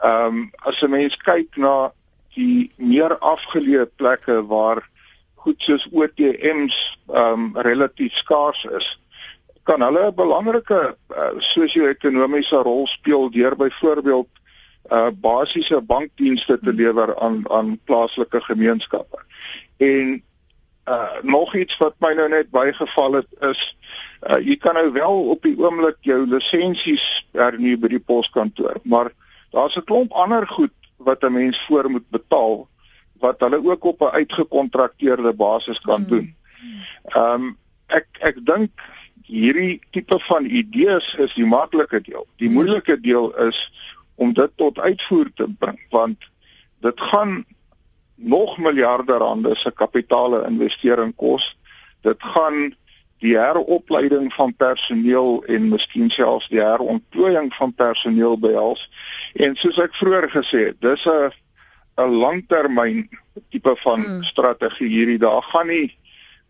[0.04, 1.91] Ehm um, as 'n mens kyk na
[2.36, 4.89] die meer afgeleë plekke waar
[5.36, 9.00] goed soos OTM's ehm um, relatief skaars is,
[9.63, 14.30] kan hulle 'n belangrike uh, sosio-ekonomiese rol speel deur byvoorbeeld
[14.91, 19.20] uh basiese bankdienste te lewer aan aan plaaslike gemeenskappe.
[19.78, 20.24] En
[20.88, 23.62] uh nog iets wat my nou net bygeval het is
[24.30, 29.12] uh jy kan nou wel op die oomblik jou lisensies hernu by die poskantoor, maar
[29.52, 32.67] daar's 'n klomp ander goed wat 'n mens voor moet betaal
[33.19, 36.10] wat hulle ook op 'n uitgekontrakteerde basis kan hmm.
[36.10, 36.36] doen.
[37.04, 38.71] Ehm um, ek ek dink
[39.28, 42.28] hierdie tipe van idees is die maklike deel.
[42.36, 43.60] Die moeilike deel is
[44.15, 46.17] om dit tot uitvoer te bring want
[46.80, 47.45] dit gaan
[48.17, 51.58] nog miljarde rande se kapitale investering kos.
[52.01, 52.75] Dit gaan
[53.19, 58.89] die heropleiding van personeel en miskien selfs die herontplooiing van personeel behels.
[59.34, 61.32] En soos ek vroeër gesê het, dis 'n
[61.97, 63.10] 'n langtermyn
[63.49, 64.23] tipe van hmm.
[64.23, 65.17] strategie hierdie.
[65.17, 65.97] Daar gaan nie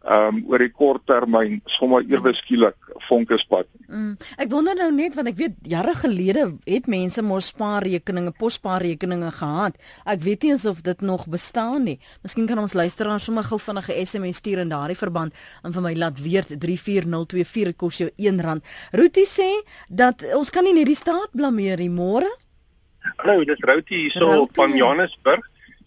[0.07, 3.67] ehm um, oor die kort termyn sommer ewe skielik vonke spat.
[3.87, 4.15] Mm.
[4.39, 9.75] Ek wonder nou net want ek weet jare gelede het mense mos spaarrekeninge, posspaarrekeninge gehad.
[10.07, 11.97] Ek weet nie of dit nog bestaan nie.
[12.23, 15.93] Miskien kan ons luisteraars sommer gou vinnige SMS stuur in daardie verband en vir my
[15.95, 18.63] laat weet 34024 dit kos jou R1.
[18.95, 19.49] Ruti sê
[19.89, 22.29] dat ons kan nie net die staat blameer nie môre.
[23.17, 25.43] Hallo, dis Ruti hierso van Johannesburg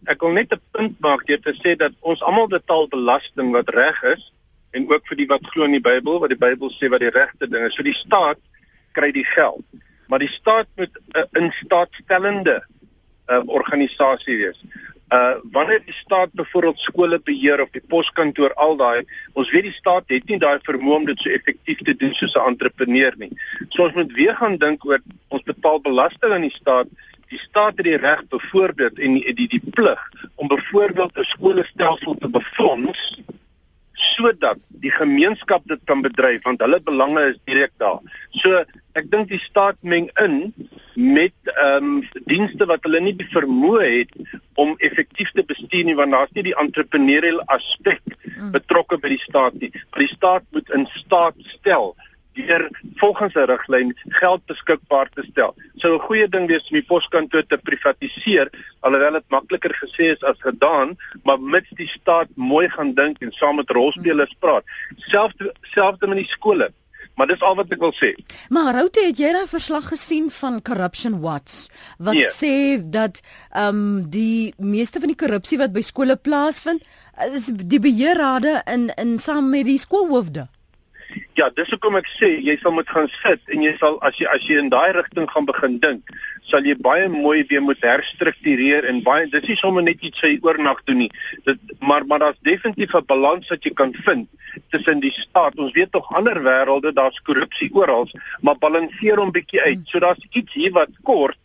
[0.07, 3.69] ek wil net 'n punt maak deur te sê dat ons almal betaal belasting wat
[3.69, 4.33] reg is
[4.71, 7.11] en ook vir die wat glo in die Bybel wat die Bybel sê wat die
[7.11, 7.75] regte ding is.
[7.75, 8.39] So die staat
[8.93, 9.65] kry die geld.
[10.09, 12.63] Maar die staat moet 'n uh, instaatstellende
[13.29, 14.63] uh, organisasie wees.
[15.11, 19.75] Uh wanneer die staat byvoorbeeld skole beheer of die poskantoor al daai, ons weet die
[19.75, 23.33] staat het nie daai vermoë om dit so effektief te doen soos 'n entrepreneur nie.
[23.69, 26.87] So ons moet weer gaan dink oor ons betaal belasting aan die staat
[27.31, 30.01] die staat het die reg byvoorbeeld en die die, die plig
[30.35, 33.21] om byvoorbeeld 'n skoolstelsel te befonds
[34.01, 38.01] sodat die gemeenskap dit kan bedryf want hulle belange is direk daar.
[38.31, 38.65] So
[38.99, 40.55] ek dink die staat meng in
[40.95, 45.97] met ehm um, dienste wat hulle nie die vermoë het om effektief te bestuur nie
[45.97, 48.51] want daar's nie die entrepreneuriële aspek mm.
[48.57, 49.71] betrokke by die staat nie.
[49.91, 51.95] Maar die staat moet in staat stel
[52.33, 55.55] deur volgens 'n riglyn geld beskikbaar te stel.
[55.77, 60.23] Sou 'n goeie ding wees om die poskantoor te privatiseer, alhoewel dit makliker gesê is
[60.23, 64.65] as gedaan, maar mits die staat mooi gaan dink en saam met rolspelers praat.
[64.97, 66.73] Selfs selfs met die skole.
[67.15, 68.15] Maar dis al wat ek wil sê.
[68.49, 71.67] Maar Routie, het jy daai verslag gesien van Corruption Watch
[71.99, 72.33] wat yeah.
[72.33, 76.83] sê dat ehm um, die meeste van die korrupsie wat by skole plaasvind,
[77.35, 80.49] is die beheerrade in in saam met die skoolhoofde?
[81.39, 84.27] Ja, dis hoekom ek sê jy sal moet gaan sit en jy sal as jy
[84.31, 86.11] as jy in daai rigting gaan begin dink,
[86.51, 90.35] sal jy baie mooi weer moet herstruktureer en baie dis nie sommer net iets sy
[90.47, 91.11] oornag doen nie.
[91.49, 94.29] Dit maar maar daar's definitief 'n balans wat jy kan vind
[94.71, 95.59] tussen die staat.
[95.59, 98.09] Ons weet tog ander wêrelde daar's korrupsie oral,
[98.43, 99.85] maar balanseer hom bietjie uit.
[99.85, 101.39] So daar's iets hier wat kort,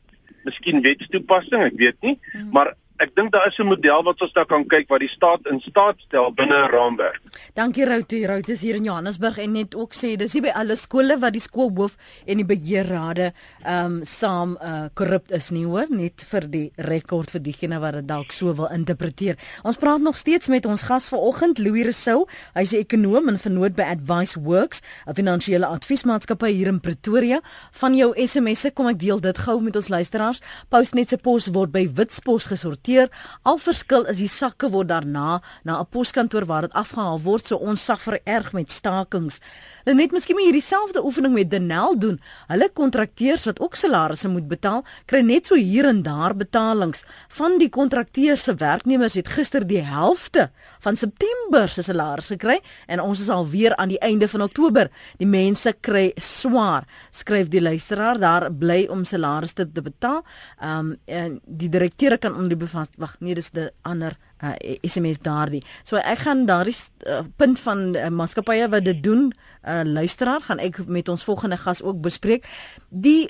[0.43, 2.49] miskien wetstoepassing, ek weet nie, hmm.
[2.51, 5.47] maar ek dink daar is 'n model wat ons daar kan kyk wat die staat
[5.51, 7.21] in staat stel binne 'n raamwerk.
[7.53, 8.25] Dankie Routie.
[8.27, 11.33] Routie is hier in Johannesburg en net ook sê dis nie by alle skole wat
[11.33, 16.47] die skoolhoof en die beheerrade ehm um, saam uh korrup is nie hoor, net vir
[16.49, 19.35] die rekord vir diegene wat dit dalk so wil interpreteer.
[19.63, 22.27] Ons praat nog steeds met ons gas vanoggend, Louis Rousseau.
[22.53, 27.41] Hy's 'n ekonom en vernoot by Advice Works, 'n finansiële adviesmaatskappy hier in Pretoria.
[27.71, 30.41] Van jou SMS'e kom ek deel dit gou met ons luisteraars.
[30.69, 33.09] Postnet se pos word by Witspos gesorteer sorteer.
[33.43, 37.55] Al verskil is die sakke word daarna na 'n poskantoor waar dit afgehaal word so
[37.57, 39.39] ons suffer erg met stakings.
[39.85, 42.19] En net miskien moet hierdie selfde oefening met Denel doen.
[42.47, 47.03] Hulle kontrakteurs wat ook salarisse moet betaal, kry net so hier en daar betalings.
[47.29, 50.49] Van die kontrakteurs se werknemers het gister die helfte
[50.85, 54.91] van September se salaris gekry en ons is al weer aan die einde van Oktober.
[55.17, 56.85] Die mense kry swaar.
[57.11, 60.21] Skryf die luisteraar daar bly om salarisse te betaal.
[60.59, 64.53] Ehm um, en die direkteure kan onder die bevast wag, nee dis 'n ander uh,
[64.59, 65.63] eh, SMS daardie.
[65.83, 66.75] So ek gaan daardie
[67.07, 71.57] uh, punt van uh, maatskappye wat dit doen, uh, luisteraar, gaan ek met ons volgende
[71.57, 72.45] gas ook bespreek.
[72.89, 73.29] Die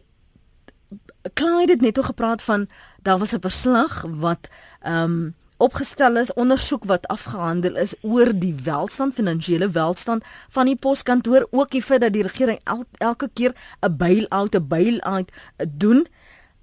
[1.33, 2.67] Clyde het net oor gepraat van
[3.01, 4.49] daar was 'n verslag wat
[4.81, 10.75] ehm um, opgestel is ondersoek wat afgehandel is oor die welstand finansiële welstand van die
[10.75, 15.31] poskantoor ook die feit dat die regering el, elke keer 'n bail-out 'n bail-out
[15.67, 16.07] doen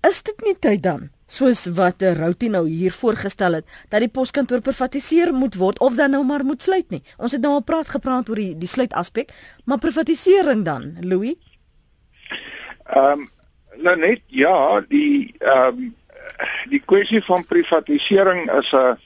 [0.09, 4.61] is dit nie tyd dan soos wat Routie nou hier voorgestel het dat die poskantoor
[4.61, 7.03] privatiseer moet word of dan nou maar moet sluit nie?
[7.17, 9.33] Ons het nou al praat gepraat oor die die sluit aspek
[9.65, 11.37] maar privatisering dan Louis?
[12.85, 13.31] Ehm um,
[13.77, 15.95] nou net ja die ehm um,
[16.69, 18.99] die kwessie van privatisering is 'n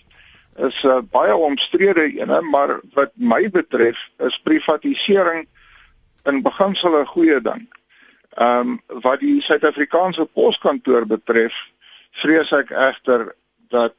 [0.56, 5.48] is 'n baie omstrede ene, maar wat my betref is privatisering
[6.24, 7.68] in beginsel 'n goeie ding.
[8.36, 11.54] Ehm um, wat die Suid-Afrikaanse poskantoor betref,
[12.10, 13.34] vrees ek egter
[13.68, 13.94] dat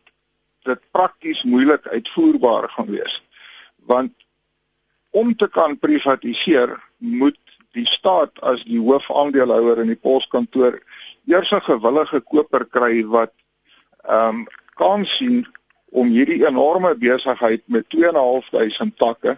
[0.64, 3.24] dit prakties moeilik uitvoerbaar gaan wees.
[3.76, 4.14] Want
[5.10, 7.38] om te kan privatiseer, moet
[7.78, 10.80] die staat as die hoofaandeelhouer in die poskantoor
[11.28, 13.34] eers 'n gewillige koper kry wat
[14.08, 15.46] ehm um, kan sien
[15.92, 19.38] om hierdie enorme besigheid met 2.500 takke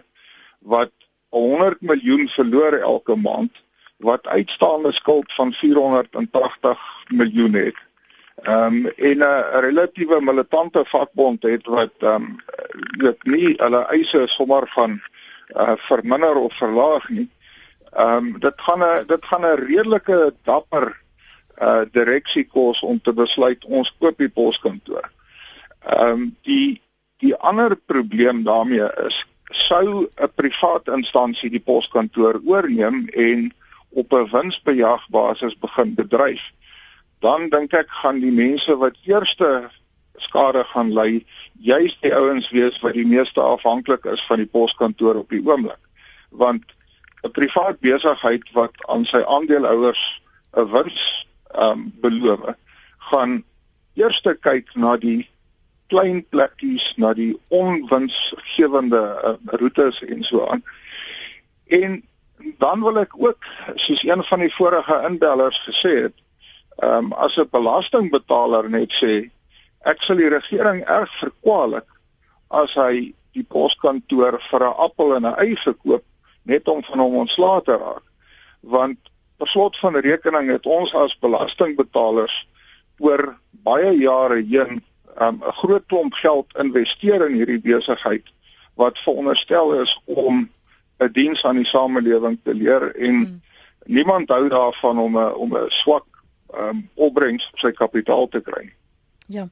[0.58, 0.92] wat
[1.30, 3.52] 100 miljoen verloor elke maand
[3.96, 7.76] wat uitstaande skuld van 480 miljoen het.
[8.42, 12.36] Ehm um, en 'n relatiewe militante vakbond het wat ehm um,
[12.98, 15.00] dit nie hulle eise sommer van
[15.56, 17.28] uh, verminder of verlaag nie.
[17.92, 21.00] Ehm um, dit gaan 'n dit gaan 'n redelike dapper
[21.62, 25.10] uh direksie kos om te besluit ons koop die poskantoor.
[25.86, 26.80] Ehm um, die
[27.18, 33.52] die ander probleem daarmee is sou 'n privaat instansie die poskantoor oorneem en
[33.90, 36.52] op 'n winsbejagbasis begin bedryf,
[37.20, 39.70] dan dink ek gaan die mense wat eerste
[40.16, 41.24] skade gaan ly,
[41.58, 45.80] juis die ouens wees wat die meeste afhanklik is van die poskantoor op die oomblik.
[46.30, 46.64] Want
[47.22, 50.22] 'n privaat besigheid wat aan sy aandeelhouers
[50.56, 51.26] 'n wins
[51.66, 52.54] um beloof
[53.10, 53.44] gaan
[53.94, 55.28] eers kyk na die
[55.90, 60.62] klein plekkies na die onwinsgewende uh, roetes en so aan.
[61.66, 62.02] En
[62.58, 66.16] dan wil ek ook soos een van die vorige inbellers gesê het
[66.86, 69.30] um as 'n belastingbetaler net sê
[69.84, 71.88] ek sal die regering erg verkwalik
[72.48, 76.04] as hy die poskantoor vir 'n appel en 'n ei verkoop
[76.52, 78.06] net om van hom ontslae te raak
[78.76, 78.98] want
[79.40, 82.36] per slot van rekening het ons as belastingbetalers
[83.00, 83.22] oor
[83.66, 84.82] baie jare heen um,
[85.20, 88.26] 'n um, groot klomp geld investeer in hierdie besigheid
[88.80, 90.48] wat veronderstel is om
[91.00, 93.40] 'n diens aan die samelewing te leer en hmm.
[93.84, 96.06] niemand hou daarvan om 'n om 'n swak
[96.54, 98.79] um, opbrengs op sy kapitaal te kry nie.
[99.30, 99.44] Ja.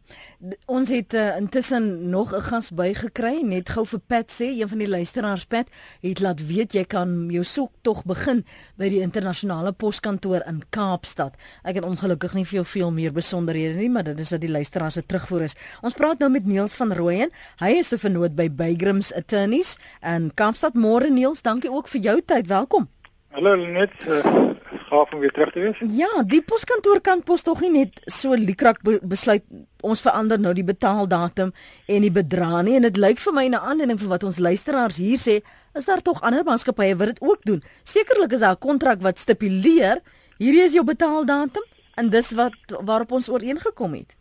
[0.67, 4.79] Ons het uh, intussen nog 'n gas bygekry, net gou vir Pat sê, een van
[4.79, 5.67] die luisteraars Pat
[6.03, 11.35] het laat weet jy kan jou soek tog begin by die internasionale poskantoor in Kaapstad.
[11.63, 14.95] Ek het ongelukkig nie veel veel meer besonderhede nie, maar dit is wat die luisteraars
[14.95, 15.57] se terugvoer is.
[15.83, 17.31] Ons praat nou met Niels van Rooyen.
[17.59, 20.75] Hy is 'n vernoot by Bygrams Attorneys in Kaapstad.
[20.75, 22.47] Môre Niels, dankie ook vir jou tyd.
[22.47, 22.89] Welkom.
[23.31, 24.55] Hallo uh,
[24.89, 25.81] gaaf om weer terug te wees.
[25.95, 29.45] Ja, die poskantoor kan pos tog nie net so likrak be besluit
[29.87, 31.53] ons verander nou die betaaldatum
[31.87, 34.99] en die bedrag nie en dit lyk vir my na aanleiding van wat ons luisteraars
[34.99, 35.39] hier sê,
[35.79, 37.63] is daar tog ander maatskappye wat dit ook doen.
[37.85, 40.03] Sekerlik is daar 'n kontrak wat stipuleer
[40.39, 41.65] hierdie is jou betaaldatum
[41.97, 44.17] en dis wat waarop ons ooreengekom het.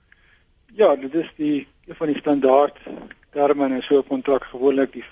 [0.75, 2.77] Ja, dit is die van die standaard
[3.31, 5.05] terme in so 'n kontrak gewoonlik die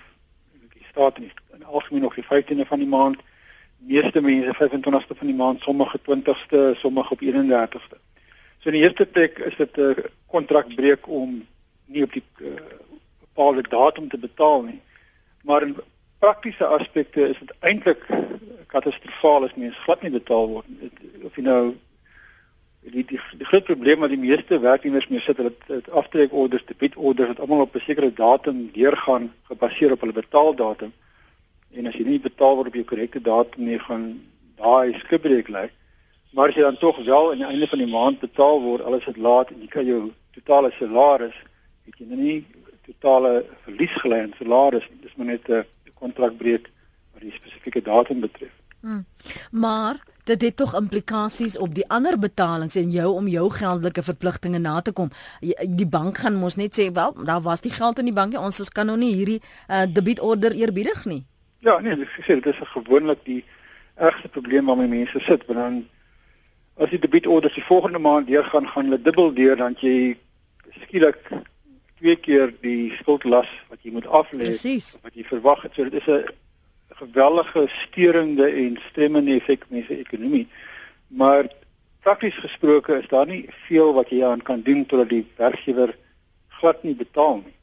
[0.73, 3.17] die staat in, in algemeen nog die 15de van die maand
[3.77, 7.97] meeste mense 25ste van die maand, sommige 20ste, sommige op 31ste.
[8.59, 11.45] So in die eerste plek is dit 'n kontrakbreek om
[11.85, 12.53] nie op die uh,
[13.19, 14.81] bepaalde datum te betaal nie.
[15.43, 15.75] Maar in
[16.19, 18.05] praktiese aspekte is dit eintlik
[18.67, 20.65] katastrofaal as mense glad nie betaal word.
[21.23, 21.75] Of jy nou
[22.81, 27.27] die die, die groot probleem wat die meeste werknemers mee sit, hulle het aftrekorders, debietorders
[27.27, 30.93] wat almal op 'n sekere datum deurgaan gebaseer op hulle betaaldatum
[31.75, 34.05] en as jy nie betaal word op jou korrekte datum nie gaan
[34.59, 35.67] daai skibreek lê.
[36.35, 38.97] Maar as jy dan tog wel aan die einde van die maand betaal word, al
[38.99, 40.01] is dit laat en jy kan jou
[40.35, 41.37] totale salaris,
[41.87, 42.37] het jy nou nie
[42.87, 44.87] totale verlies gelei in salaris.
[45.03, 45.65] Dis maar net 'n
[45.95, 46.69] kontrak breek
[47.13, 48.51] wat die spesifieke datum betref.
[48.85, 49.05] Hmm.
[49.51, 54.59] Maar dit het tog implikasies op die ander betalings en jou om jou geldelike verpligtinge
[54.59, 55.09] na te kom.
[55.67, 58.59] Die bank gaan mos net sê, "Wel, daar was die geld in die bank, ons
[58.59, 61.25] ons kan nou nie hierdie uh, debietorder eerbiedig nie."
[61.65, 63.41] Ja, nee, ek sê dit is gewoonlik die
[63.97, 65.77] ergste probleem waarmee mense sit, want dan
[66.77, 70.13] as die debietorder die volgende maand deur gaan gaan hulle dubbel deur dan jy
[70.83, 71.17] skielik
[71.97, 74.51] twee keer die skuldlas wat jy moet aflê
[75.01, 75.73] wat jy verwag het.
[75.73, 76.29] So dit is 'n
[77.01, 80.47] geweldige steurende en stremmende effek op mense ekonomie.
[81.07, 81.49] Maar
[82.01, 85.95] prakties gesproke is daar nie veel wat jy aan kan doen totdat die werkgewer
[86.59, 87.55] glad nie betaal nie.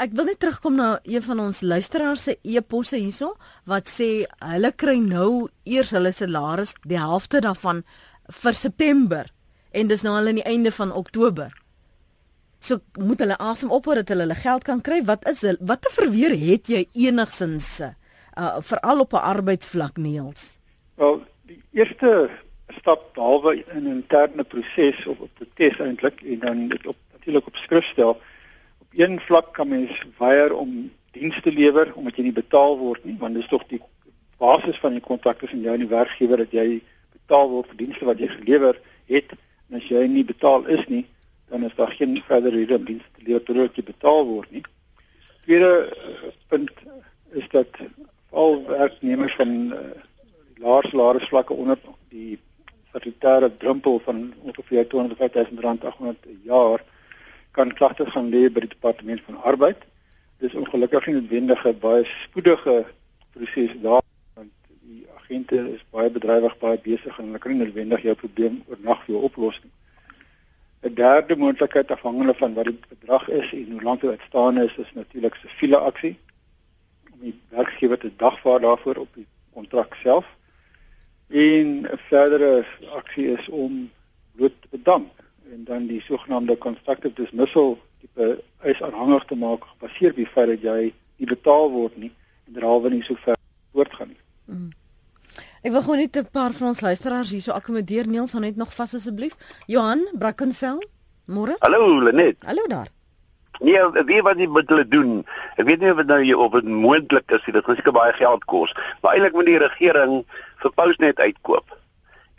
[0.00, 3.34] Ek wil net terugkom na een van ons luisteraars se e-posse hierso
[3.68, 4.06] wat sê
[4.48, 7.82] hulle kry nou eers hulle salaris die helfte daarvan
[8.32, 9.28] vir September
[9.76, 11.52] en dis nou al aan die einde van Oktober.
[12.64, 15.02] So moet hulle asem ophou dat hulle hulle geld kan kry.
[15.04, 20.56] Wat is wat te verweer het jy enigsins uh, veral op 'n arbeidsvlak Niels?
[20.96, 22.30] Wel, die eerste
[22.80, 27.46] stap behalwe in 'n interne proses of 'n protes eintlik en dan dit op natuurlik
[27.46, 28.16] op skrif stel.
[28.90, 33.14] Op een vlak kan mens weier om dienste lewer omdat jy nie betaal word nie,
[33.18, 33.78] want dis tog die
[34.42, 36.80] basis van die kontrak tussen jou en die werkgewer dat jy
[37.12, 39.30] betaal word vir dienste wat jy gelewer het.
[39.70, 41.04] En as jy nie betaal is nie,
[41.54, 44.66] dan is daar geen verdere rede om dienste te lewer totdat jy betaal word nie.
[45.46, 46.84] Tweede uh, punt
[47.38, 47.82] is dat
[48.30, 49.88] al werknemers van uh,
[50.58, 51.78] laer salarisvlakke onder
[52.10, 52.40] die
[52.90, 56.82] statutêre drempel van ongeveer 250 000 rand 800 per jaar
[57.50, 59.82] kan klagte gaan lê by die departement van arbeid.
[60.38, 62.84] Dis ongelukkig nie noodwendig 'n baie spoedige
[63.32, 64.02] proses daar
[64.34, 68.62] want die agente is baie bedrywig, baie besig en hulle kan nie noodwendig jou probleem
[68.68, 69.72] oornag vir jou oplos nie.
[70.82, 74.76] 'n Derde moontlikheid afhangende van wat die bedrag is en hoe lank dit uitstaan is,
[74.76, 76.16] is natuurlik siviele aksie
[77.20, 80.26] die werkgewer te dagvaar daarvoor op die kontrak self.
[81.28, 83.90] En 'n verdere aksie is om
[84.32, 85.19] bloot te bedank
[85.50, 88.26] en dan die sogenaamde constructive dismissal tipe
[88.62, 92.10] eis aanhangig te maak gebaseer op die feit dat jy nie betaal word nie
[92.46, 93.38] en derhalwe nie so ver
[93.74, 94.20] voortgaan nie.
[94.46, 94.68] Mm.
[95.66, 98.06] Ek wil gou net 'n paar van ons luisteraars hierso akkommodeer.
[98.06, 99.36] Niels, hou net nog vas asseblief.
[99.66, 100.80] Johan Brackenfell,
[101.26, 101.56] môre?
[101.60, 102.36] Hallo Lenet.
[102.44, 102.88] Hallo daar.
[103.60, 105.26] Nee, weet wat jy moet hulle doen.
[105.56, 108.12] Ek weet nie of dit nou jy of dit moontlik is, dit gaan seker baie
[108.12, 108.72] geld kos,
[109.02, 110.24] maar eintlik moet die regering
[110.62, 111.79] vir Postnet uitkoop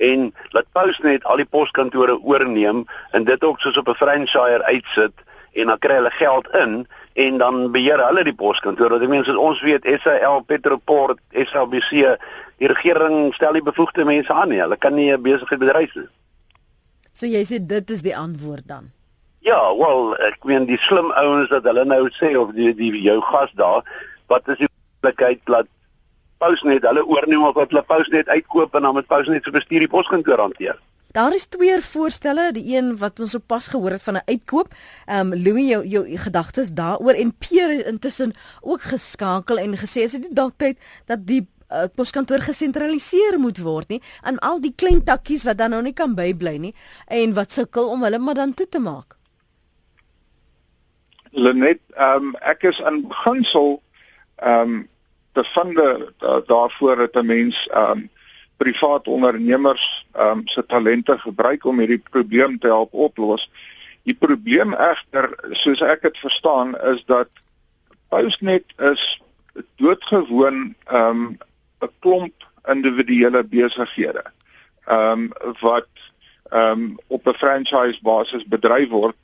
[0.01, 5.13] en laat Postnet al die poskantore oorneem en dit ook soos op 'n franchise uitsit
[5.53, 8.99] en dan kry hulle geld in en dan beheer hulle die poskantore.
[8.99, 12.17] Dit mens ons weet SAL Petroport, SABC,
[12.57, 14.61] die regering stel die bevoegde mense aan nie.
[14.61, 16.07] Hulle kan nie 'n besigheid bedryf nie.
[17.13, 18.91] So jy sê dit is die antwoord dan.
[19.39, 23.21] Ja, wel, ek meen die slim ouens dat hulle nou sê of die die jou
[23.21, 23.81] gas daar,
[24.27, 25.67] wat is die moontlikheid dat
[26.41, 29.91] Postnet hulle oorneem of dat hulle Postnet uitkoop en dan met Postnet se bestuur die
[29.91, 30.79] poskantoor hanteer?
[31.11, 34.73] Daar is twee voorstelle, die een wat ons op pas gehoor het van 'n uitkoop.
[35.05, 40.11] Ehm um, Louis jou jou gedagtes daaroor en Pierre intussen ook geskakel en gesê is
[40.11, 45.03] dit dalk tyd dat die uh, poskantoor gesentraliseer moet word nie aan al die klein
[45.03, 46.75] takkies wat dan nou nie kan bybly nie
[47.07, 49.15] en wat sukkel om hulle maar dan toe te maak.
[51.31, 53.81] Lenet, ehm um, ek is in beginsel
[54.35, 54.89] ehm um,
[55.33, 58.09] bevinde uh, daarvoor dat 'n mens um,
[58.57, 63.49] privaat ondernemers um, se talente gebruik om hierdie probleem te help oplos.
[64.03, 67.29] Die probleem egter, soos ek dit verstaan, is dat
[68.09, 69.21] Postnet is
[69.75, 71.37] doodgewoon um,
[71.81, 72.33] 'n klomp
[72.67, 74.23] individuele besighede.
[74.87, 75.89] Um, wat
[76.53, 79.15] um, op 'n franchise basis bedryf word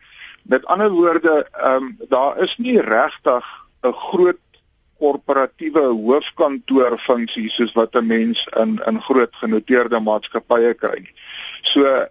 [0.47, 3.45] Met ander woorde, um, daar is nie regtig
[3.82, 4.39] 'n groot
[5.00, 11.16] korporatiewe hoofkantoor funksie soos wat 'n mens in in groot genoteerde maatskappye kry nie.
[11.62, 12.08] So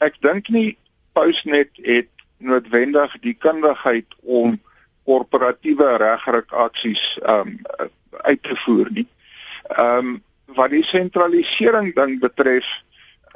[0.00, 0.76] ek dink nie
[1.12, 2.08] Postnet het
[2.38, 4.60] noodwendig die kundigheid om
[5.04, 7.90] korporatiewe regryk aksies ehm um,
[8.22, 9.08] uit te voer nie.
[9.68, 10.22] Ehm um,
[10.56, 12.66] wat die sentralisering ding betref,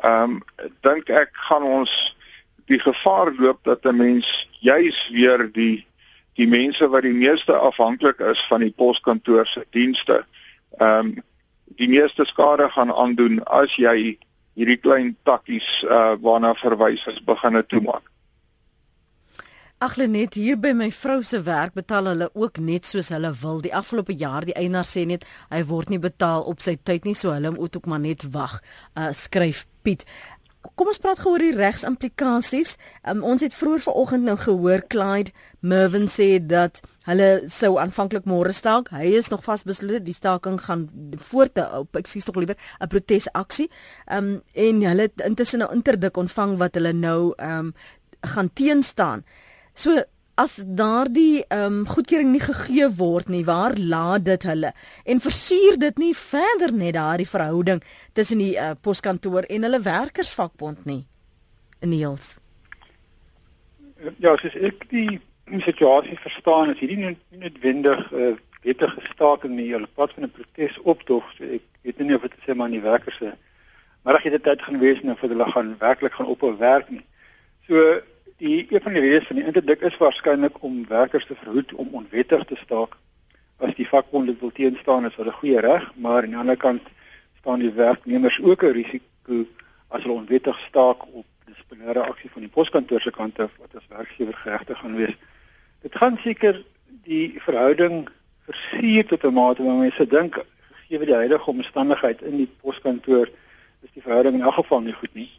[0.02, 0.42] ehm um,
[0.80, 2.16] dink ek gaan ons
[2.70, 5.86] die gevaar loop dat 'n mens juis weer die
[6.40, 10.24] die mense wat die meeste afhanklik is van die poskantoor se dienste
[10.78, 11.14] ehm um,
[11.76, 14.18] die meeste skade gaan aandoen as jy
[14.58, 18.04] hierdie klein takkies uh, waarna verwys is begine toemaak.
[19.82, 23.58] Ag net hier by my vrou se werk betaal hulle ook net soos hulle wil.
[23.64, 27.16] Die afgelope jaar die eienaar sê net hy word nie betaal op sy tyd nie,
[27.18, 28.60] so hulle moet ook maar net wag.
[28.94, 30.06] Uh skryf Piet.
[30.74, 32.76] Kom ons praat gou oor die regsimplikasies.
[33.08, 38.54] Um, ons het vroeër vanoggend nou gehoor Clyde Mervin sê dat hulle sou aanvanklik môre
[38.54, 38.92] staak.
[38.94, 40.88] Hy is nog vasbeslote die staking gaan
[41.30, 43.68] voort op ekskuus tog liewer 'n protesaksie.
[44.06, 47.74] Ehm um, en hulle het intussen 'n nou interdik ontvang wat hulle nou ehm um,
[48.20, 49.24] gaan teenstaan.
[49.74, 50.02] So
[50.34, 54.72] as daardie ehm um, goedkeuring nie gegee word nie, waar laat dit hulle?
[55.04, 60.84] En versuur dit nie verder net daardie verhouding tussen die uh, poskantoor en hulle werkersvakbond
[60.84, 61.06] nie?
[61.80, 62.36] Niels.
[64.18, 65.20] Ja, soos ek die
[65.62, 70.34] situasie verstaan, is hierdie nie noodwendig 'n uh, wettige staking nie, hulle pad van 'n
[70.38, 71.24] protesoptog.
[71.36, 73.34] So ek weet nie of dit sê maar nie werkers se
[74.04, 77.04] ek het dit tyd gaan wees en of hulle gaan werklik gaan ophou werk nie.
[77.66, 78.00] So
[78.42, 81.88] Die een van die redes van die interdik is waarskynlik om werkers te verhoed om
[81.92, 82.96] onwettig te staak.
[83.62, 86.88] As die vakbond dit wil teenstaan, is hulle goeie reg, maar aan die ander kant
[87.38, 89.44] staan die werknemers ook 'n risiko
[89.88, 93.86] as hulle onwettig staak op dissiplinêre aksie van die poskantoor se kant af wat as
[93.88, 95.16] werkgewer geregtig gaan wees.
[95.82, 96.64] Dit gaan seker
[97.04, 98.08] die verhouding
[98.46, 103.28] versier tot 'n mate waar mense dink gegee die huidige omstandigheid in die poskantoor
[103.82, 105.30] is die verhouding in elk geval nie goed nie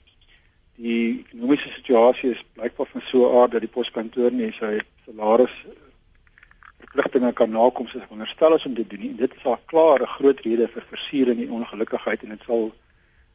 [0.76, 5.53] die ekonomiese situasie is blykbaar van so 'n aard dat die poskantoor nie sy salaris
[6.80, 9.15] verpligtinge kan nakom soos veronderstel is om te doen nie.
[9.15, 12.71] Dit is al klaar 'n groot rede vir versiering en ongelukkigheid en dit sal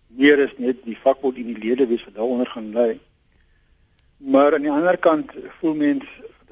[0.06, 2.98] meer is net die vakbond en die lede wees wat daaronder gaan lê.
[4.16, 6.04] Maar aan die ander kant voel mens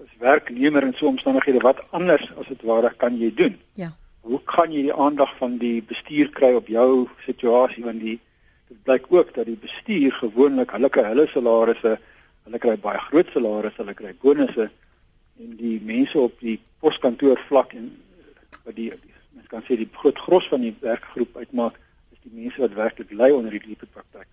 [0.03, 3.59] as werknemer in so omstandighede wat anders as dit ware kan jy doen?
[3.75, 3.95] Ja.
[4.21, 8.21] Hoe kan jy die aandag van die bestuur kry op jou situasie want die
[8.69, 11.97] dit blyk ook dat die bestuur gewoonlik hulle kry hulle salarisse,
[12.47, 14.69] hulle kry baie groot salarisse, hulle kry bonusse
[15.43, 17.91] en die mense op die poskantoor vlak en
[18.65, 18.91] wat die
[19.37, 21.79] mens kan sê die groot gros van die werkgroep uitmaak
[22.15, 24.29] is die mense wat werklik ly onder die diepe praktyk.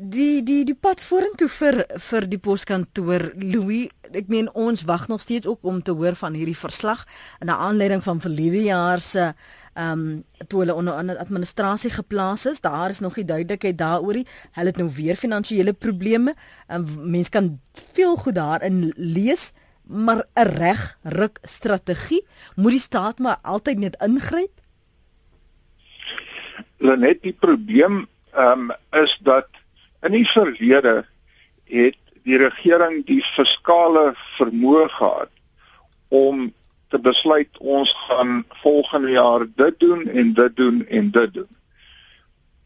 [0.00, 5.20] Die die die pad vorentoe vir vir die poskantoor Louis, ek meen ons wag nog
[5.20, 7.02] steeds ook om te hoor van hierdie verslag
[7.44, 9.34] in 'n aanleiding van verlede jaar se
[9.74, 12.60] ehm um, toe hulle onder 'n administrasie geplaas is.
[12.60, 14.26] Daar is nog nie duidelikheid daaroor nie.
[14.52, 16.34] Hulle het nou weer finansiële probleme.
[16.68, 17.60] Um, mense kan
[17.92, 22.26] veel goed daarin lees, maar 'n reg ruk strategie
[22.56, 24.60] moet die staat maar altyd net ingryp.
[26.78, 29.59] Net die probleem ehm um, is dat
[30.02, 31.04] in die verlede
[31.64, 35.32] het die regering die fiskale vermoë gehad
[36.08, 36.50] om
[36.90, 41.48] te besluit ons gaan volgende jaar dit doen en dit doen en dit doen.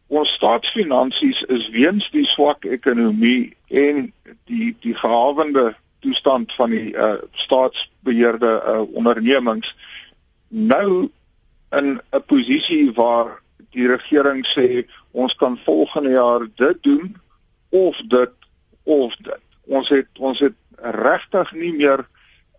[0.07, 4.11] Ons staatsfinansies is weens die swak ekonomie en
[4.49, 5.73] die die gehawende
[6.05, 9.75] toestand van die uh, staatsbeheerde uh, ondernemings
[10.49, 11.09] nou
[11.71, 17.15] in 'n posisie waar die regering sê ons kan volgende jaar dit doen
[17.75, 18.33] of dit
[18.83, 19.43] of dit.
[19.65, 22.05] Ons het ons het regtig nie meer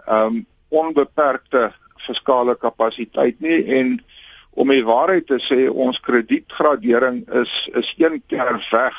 [0.07, 1.71] ehm um, onbeperkte
[2.03, 3.93] fiskale kapasiteit nie en
[4.59, 8.99] om die waarheid te sê ons kredietgradering is is een keer weg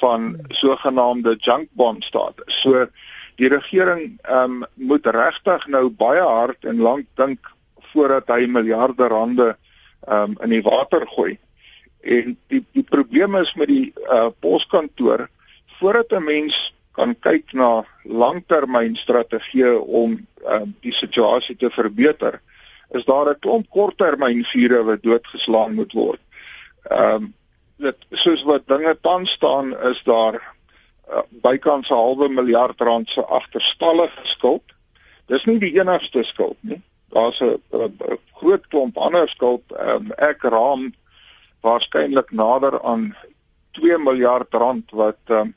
[0.00, 2.60] van sogenaamde junk bond status.
[2.62, 2.86] So
[3.40, 7.50] die regering ehm um, moet regtig nou baie hard en lank dink
[7.92, 9.48] voordat hy miljarde rande
[10.06, 11.36] ehm um, in die water gooi.
[12.00, 15.28] En die die probleem is met die uh, poskantoor
[15.78, 22.40] voordat 'n mens kan kyk na langtermynstrategieë om uh, die situasie te verbeter,
[22.90, 26.20] is daar 'n klomp korttermynvure wat doodgeslaan moet word.
[26.90, 27.34] Ehm um,
[27.76, 30.40] dit soos wat dinge tans staan is daar
[31.12, 34.64] uh, bykans 'n halwe miljard rand se agterstallige skuld.
[35.26, 36.82] Dis nie die enigste skuld nie.
[37.12, 37.60] Daar's 'n
[38.32, 39.62] groot klomp ander skuld.
[39.80, 40.94] Um, ek raam
[41.60, 43.16] waarskynlik nader aan
[43.70, 45.54] 2 miljard rand wat um,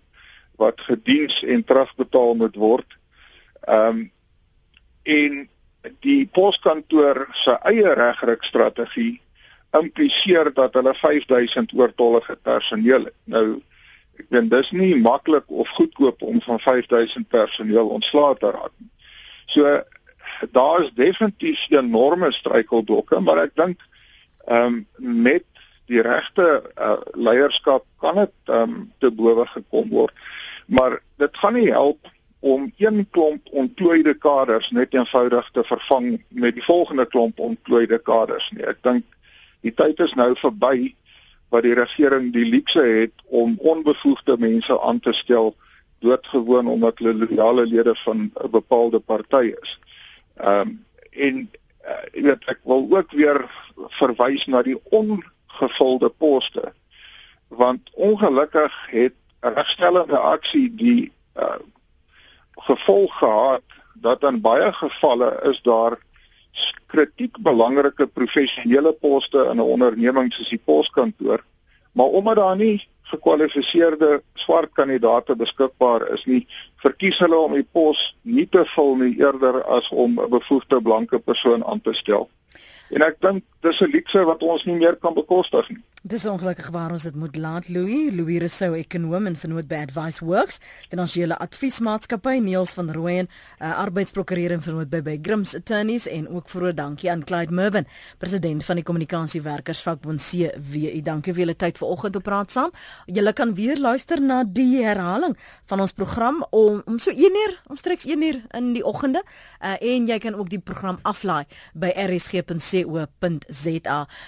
[0.59, 2.97] wat gediens en terugbetaal moet word.
[3.61, 4.11] Ehm um,
[5.03, 5.49] en
[6.03, 9.21] die poskantoor se eie regryk strategie
[9.79, 13.15] impliseer dat hulle 5000 oortollige personeel het.
[13.23, 13.61] Nou
[14.19, 18.91] ek dink dis nie maklik of goedkoop om van 5000 personeel ontslae te raak nie.
[19.47, 19.79] So
[20.51, 23.79] daar is definitief 'n enorme struikelblokke, maar ek dink
[24.47, 25.48] ehm um, met
[25.89, 26.45] die regte
[26.77, 30.13] uh, leierskap kan dit um, te bowe gekom word.
[30.69, 36.55] Maar dit gaan nie help om een klomp ontplooide kaders net eenvoudig te vervang met
[36.55, 38.63] die volgende klomp ontplooide kaders nie.
[38.63, 39.05] Ek dink
[39.65, 40.93] die tyd is nou verby
[41.49, 45.55] wat die regering die luukse het om onbevoegde mense aan te stel
[46.05, 49.79] doodgewoon omdat hulle loyale lede van 'n bepaalde party is.
[50.37, 51.49] Ehm um, en
[51.83, 53.49] uh, jy weet ek wil ook weer
[53.97, 55.23] verwys na die on
[55.59, 56.73] gevulde poste.
[57.47, 61.59] Want ongelukkig het regstellende aksie die uh,
[62.67, 65.97] gevolg gehad dat in baie gevalle is daar
[66.87, 71.43] kritiek belangrike professionele poste in 'n onderneming soos die poskantoor
[71.91, 78.15] maar omdat daar nie gekwalifiseerde swart kandidaate beskikbaar is nie verkies hulle om die pos
[78.21, 82.29] nie te vul nie eerder as om 'n bevoegde blanke persoon aan te stel
[82.89, 86.69] en ek dink dis 'n luukse wat ons nie meer kan bekostig nie Dis ongelukkig
[86.71, 91.35] waar ons dit moet laat Louis, Louis Rousseau ekonom en vernoot by Advice Works, finansiële
[91.43, 93.27] adviesmaatskappy Niels van Rooyen,
[93.59, 97.87] uh, arbeidsprokureur en vernoot by by Grims Attorneys en ook 'n dankie aan Clyde Mervin,
[98.17, 101.01] president van die kommunikasiewerkersvakbond CWU.
[101.01, 102.71] Dankie vir julle tyd vanoggend op praat saam.
[103.05, 107.61] Julle kan weer luister na die herhaling van ons program om om so 1 uur,
[107.67, 109.23] omstreeks 1 uur in die oggende,
[109.61, 112.47] uh, en jy kan ook die program aflaai by rsg.co.za.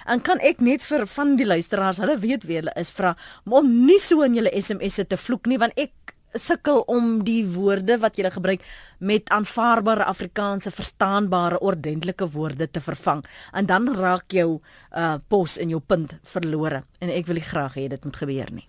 [0.06, 3.70] En kan ek net vir van die luisteraars, hulle weet wie hulle is, vra om
[3.86, 8.18] nie so in julle SMS'e te vloek nie want ek sukkel om die woorde wat
[8.18, 8.64] jy gebruik
[9.04, 14.62] met aanvaarbare Afrikaanse verstaanbare ordentlike woorde te vervang en dan raak jou
[14.96, 18.54] uh pos en jou punt verlore en ek wil nie graag hê dit moet gebeur
[18.56, 18.68] nie.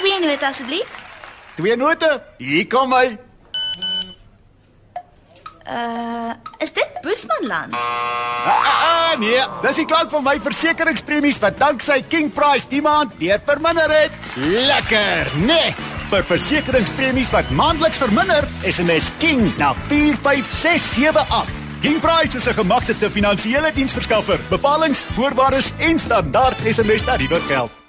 [0.00, 0.96] Twee note asseblief.
[1.56, 2.08] Twee note.
[2.38, 3.31] Hier kom hy.
[5.68, 7.74] Uh, is dit Boesmanland?
[7.74, 12.82] Ah, ah, ah, nee, dis die klank van my versekeringspremies wat danksy King Price die
[12.82, 14.14] maand weer verminder het.
[14.42, 15.74] Lekker, nee.
[16.10, 21.54] Vir versekeringspremies wat maandeliks verminder, SMS King na 45678.
[21.82, 24.40] King Price is 'n gemagtigde finansiële diensverskaffer.
[24.50, 27.81] Bepalings, voorwaardes en standaard SMS tariewe geld.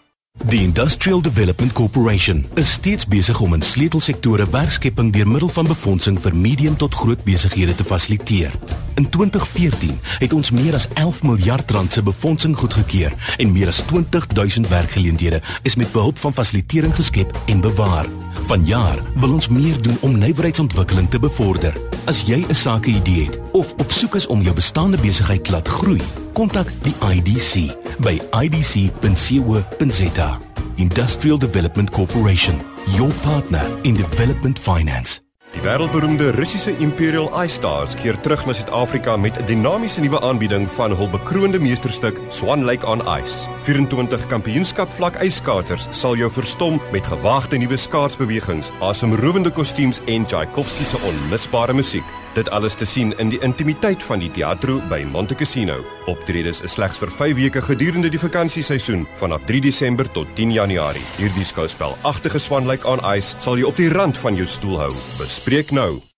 [0.53, 6.17] Die Industrial Development Corporation is steeds besig om in sleutelsektore werkskepping deur middel van befondsing
[6.21, 8.51] vir medium tot groot besighede te fasiliteer.
[8.95, 13.81] In 2014 het ons meer as 11 miljard rand se befondsing goedgekeur en meer as
[13.85, 18.05] 20000 werkgeleenthede is met behulp van fasilitering geskep en bewaar.
[18.43, 21.73] Vanjaar wil ons meer doen om nywerheidsontwikkeling te bevorder.
[22.05, 26.01] As jy 'n sakeidee het of op soek is om jou bestaande besigheid laat groei,
[26.33, 30.39] kontak die IDC by idc.co.za.
[30.75, 35.22] Industrial Development Corporation, your partner in development finance.
[35.53, 40.65] Die wêreldberoemde Russiese Imperial Ice Stars keer terug na Suid-Afrika met 'n dinamiese nuwe aanbieding
[40.71, 43.45] van hul bekroonde meesterstuk Swan Lake on Ice.
[43.61, 50.83] 24 kampioenskap vlak ijskaters sal jou verstom met gewaagde nuwe skaatsbewegings, asemrowende kostuums en Tchaikovsky
[50.83, 52.22] se onmisbare musiek.
[52.34, 55.75] Dit alles te sien in die intimiteit van die teatro by Monte Cassino.
[56.09, 61.05] Optredes is slegs vir 5 weke gedurende die vakansieseisoen vanaf 3 Desember tot 10 Januarie.
[61.19, 64.81] Hierdie skouspel, agtige Swan Lake on Ice, sal jou op die rand van jou stoel
[64.88, 64.91] hou.
[65.21, 66.12] Bespreek nou.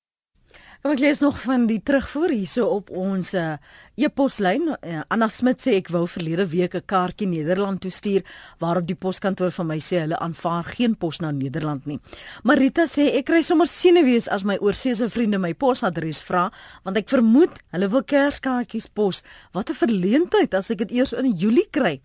[0.86, 3.56] Kom ek lees nog van die terugvoer hierso op ons uh,
[3.98, 4.68] e-poslyn.
[4.76, 8.22] Uh, Anna Smit sê ek wou verlede week 'n kaartjie Nederland toe stuur
[8.62, 11.98] waarop die poskantoor vir my sê hulle aanvaar geen pos na Nederland nie.
[12.44, 16.52] Marita sê ek kry sommer senuwees as my oorseese vriende my posadres vra
[16.84, 19.24] want ek vermoed hulle wil kerskaartjies pos.
[19.54, 22.00] Wat 'n verleentheid as ek dit eers in Julie kry.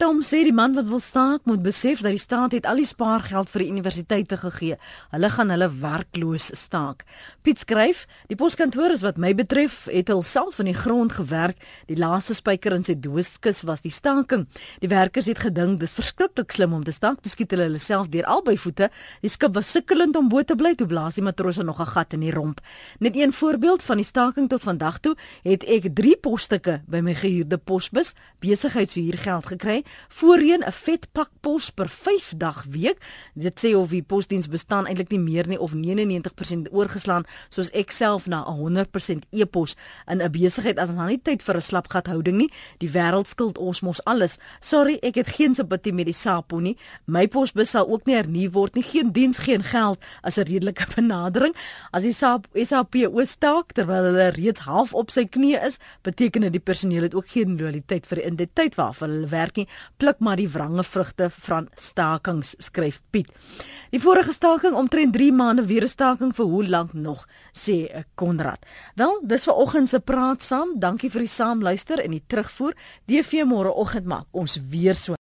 [0.00, 2.88] Tom sê die man wat wil staak moet besef dat die staat het al die
[2.88, 4.78] spaargeld vir die universiteite gegee.
[5.12, 7.02] Hulle gaan hulle werkloos staak.
[7.44, 11.60] Piet skryf, die poskantoor is wat my betref het hulself in die grond gewerk.
[11.84, 14.46] Die laaste spyker in sy dooskus was die staking.
[14.80, 17.20] Die werkers het gedink dis verskriklik slim om te staak.
[17.20, 18.88] Toe skiet hulle hulle self deur albei voete.
[19.20, 22.16] Die skip was sukkelend om bo te bly toe blaas die matrose nog 'n gat
[22.16, 22.64] in die romp.
[23.00, 27.14] Net een voorbeeld van die staking tot vandag toe het ek 3 posstukke by my
[27.14, 32.98] gehuurde posbus besigheidshuurgeld gekry voorheen 'n vet pak pos per 5 dag week.
[33.34, 37.90] Dit sê of die posdiens bestaan eintlik nie meer nie of 99% oorgeslaan soos ek
[37.90, 39.76] self na 'n 100% e-pos
[40.06, 42.50] in 'n besigheid as ons nou nie tyd vir 'n slapgat houding nie.
[42.78, 44.38] Die wêreld skuld ons mos alles.
[44.60, 46.76] Sorry, ek het geen simpatie met die SAPO nie.
[47.06, 48.82] My posbus sal ook nie hernu word nie.
[48.82, 51.54] Geen diens, geen geld as 'n redelike benadering.
[51.92, 56.60] As die SAPO staak terwyl hulle reeds half op sy knieë is, beteken dit die
[56.60, 60.48] personeel het ook geen loyaliteit vir die identiteit waarvan hulle werk nie pluk maar die
[60.48, 63.30] wrange vrugte van stakings skryf Piet.
[63.90, 68.66] Die vorige staking omtrent 3 maande weer 'n staking vir hoe lank nog sê Konrad.
[68.94, 70.68] Wel, dis vir oggend se praat saam.
[70.78, 72.74] Dankie vir die saamluister en die terugvoer.
[73.06, 75.16] DV môre oggend maak ons weer so